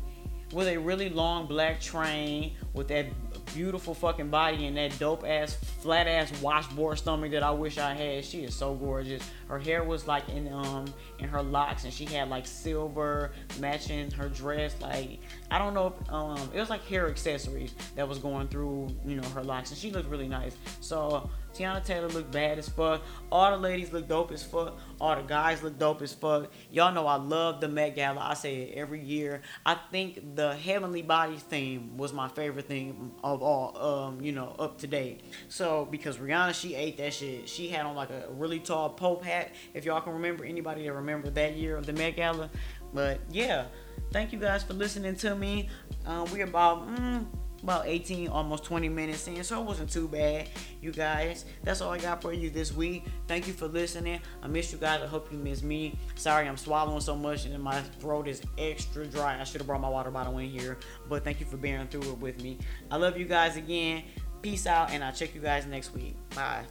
with 0.53 0.69
a 0.69 0.79
really 0.79 1.11
long 1.11 1.47
black 1.47 1.81
train 1.81 2.53
with 2.73 2.89
that 2.89 3.07
beautiful 3.55 3.95
fucking 3.95 4.29
body 4.29 4.67
and 4.67 4.77
that 4.77 4.97
dope 4.99 5.25
ass 5.27 5.55
flat 5.81 6.07
ass 6.07 6.31
washboard 6.41 6.99
stomach 6.99 7.31
that 7.31 7.43
I 7.43 7.51
wish 7.51 7.79
I 7.79 7.95
had. 7.95 8.25
She 8.25 8.45
is 8.45 8.55
so 8.55 8.75
gorgeous. 8.75 9.23
Her 9.49 9.59
hair 9.59 9.85
was 9.85 10.07
like 10.07 10.29
in 10.29 10.53
um 10.53 10.87
in 11.19 11.29
her 11.29 11.43
locks 11.43 11.85
and 11.85 11.93
she 11.93 12.05
had 12.05 12.29
like 12.29 12.47
silver 12.47 13.33
matching 13.59 14.11
her 14.13 14.29
dress. 14.29 14.75
Like 14.81 15.21
I 15.51 15.59
don't 15.59 15.75
know 15.75 15.95
if 15.99 16.13
um 16.13 16.39
it 16.55 16.61
was 16.61 16.71
like 16.71 16.85
hair 16.87 17.09
accessories 17.09 17.75
that 17.97 18.07
was 18.09 18.19
going 18.19 18.49
through 18.49 18.89
you 19.07 19.17
know 19.17 19.29
her 19.31 19.43
locks 19.43 19.71
and 19.71 19.79
she 19.79 19.91
looked 19.91 20.09
really 20.09 20.29
nice. 20.29 20.57
So 20.81 21.29
Teyana 21.59 21.85
Taylor 21.85 22.09
looked 22.09 22.31
bad 22.31 22.59
as 22.59 22.69
fuck. 22.69 23.03
All 23.33 23.51
the 23.51 23.57
ladies 23.57 23.93
look 23.93 24.07
dope 24.07 24.31
as 24.31 24.45
fuck. 24.45 24.79
All 25.01 25.17
the 25.17 25.23
guys 25.23 25.63
look 25.63 25.79
dope 25.79 26.03
as 26.03 26.13
fuck. 26.13 26.53
Y'all 26.71 26.93
know 26.93 27.07
I 27.07 27.17
love 27.17 27.61
the 27.61 27.69
Met 27.69 27.97
Gala. 27.97 28.21
I 28.21 28.35
say 28.35 28.63
it 28.63 28.75
every 28.77 29.03
year. 29.03 29.43
I 29.67 29.77
think 29.91 30.37
the 30.37 30.55
Heavenly 30.55 31.03
Bodies 31.03 31.43
theme 31.43 31.97
was 31.97 32.13
my 32.13 32.29
favorite 32.29 32.67
thing 32.67 33.13
of 33.25 33.43
all, 33.43 33.77
um, 33.77 34.21
you 34.21 34.33
know, 34.33 34.55
up 34.59 34.79
to 34.79 34.87
date. 34.87 35.23
So 35.49 35.89
because 35.91 36.19
Rihanna, 36.19 36.55
she 36.55 36.75
ate 36.77 36.97
that 36.99 37.13
shit. 37.13 37.49
She 37.49 37.69
had 37.69 37.85
on 37.87 37.97
like 37.97 38.11
a 38.11 38.27
really 38.31 38.61
tall 38.61 38.91
Pope 38.91 39.25
hat. 39.25 39.51
If 39.75 39.85
y'all 39.85 40.01
can 40.01 40.13
remember, 40.13 40.45
anybody 40.45 40.85
that 40.85 40.93
remember 40.93 41.31
that 41.31 41.57
year 41.57 41.77
of 41.77 41.87
the 41.87 41.93
Met 41.93 42.15
Gala. 42.15 42.51
But 42.95 43.21
yeah, 43.31 43.67
thank 44.13 44.33
you 44.33 44.39
guys 44.39 44.63
for 44.63 44.75
listening 44.75 45.17
to 45.17 45.35
me. 45.35 45.69
Um, 46.07 46.31
we're 46.33 46.45
about. 46.45 46.89
Mm, 46.89 47.27
about 47.63 47.87
18 47.87 48.29
almost 48.29 48.65
20 48.65 48.89
minutes 48.89 49.27
in 49.27 49.43
so 49.43 49.61
it 49.61 49.65
wasn't 49.65 49.91
too 49.91 50.07
bad 50.09 50.49
you 50.81 50.93
guys. 50.93 51.45
That's 51.65 51.81
all 51.81 51.93
i 51.93 51.99
got 51.99 52.23
for 52.23 52.33
you 52.33 52.51
this 52.51 52.73
week. 52.73 53.05
Thank 53.27 53.47
you 53.47 53.53
for 53.53 53.67
listening. 53.67 54.21
I 54.43 54.47
miss 54.47 54.73
you 54.73 54.79
guys. 54.79 55.03
I 55.03 55.07
hope 55.07 55.33
you 55.33 55.39
miss 55.39 55.63
me. 55.63 55.99
Sorry 56.15 56.47
i'm 56.47 56.57
swallowing 56.57 57.01
so 57.01 57.17
much 57.17 57.47
and 57.47 57.63
my 57.63 57.81
throat 58.01 58.29
is 58.29 58.43
extra 58.57 59.07
dry. 59.07 59.41
I 59.41 59.45
should 59.45 59.61
have 59.61 59.67
brought 59.67 59.81
my 59.81 59.89
water 59.89 60.11
bottle 60.11 60.39
in 60.39 60.49
here 60.49 60.79
but 61.09 61.25
thank 61.25 61.41
you 61.41 61.47
for 61.47 61.57
bearing 61.57 61.89
through 61.89 62.11
it 62.13 62.19
with 62.19 62.43
me. 62.43 62.59
I 62.91 62.97
love 62.97 63.19
you 63.19 63.25
guys 63.25 63.57
again. 63.57 64.05
Peace 64.43 64.67
out 64.67 64.91
and 64.91 65.03
i'll 65.03 65.13
check 65.13 65.35
you 65.35 65.41
guys 65.41 65.67
next 65.67 65.95
week. 65.95 66.17
Bye. 66.35 66.65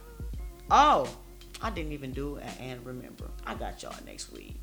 Oh 0.70 1.08
i 1.60 1.70
didn't 1.70 1.92
even 1.92 2.12
do 2.12 2.36
it 2.36 2.44
and 2.60 2.84
remember. 2.86 3.30
I 3.46 3.54
got 3.54 3.82
y'all 3.82 3.94
next 4.06 4.32
week 4.32 4.54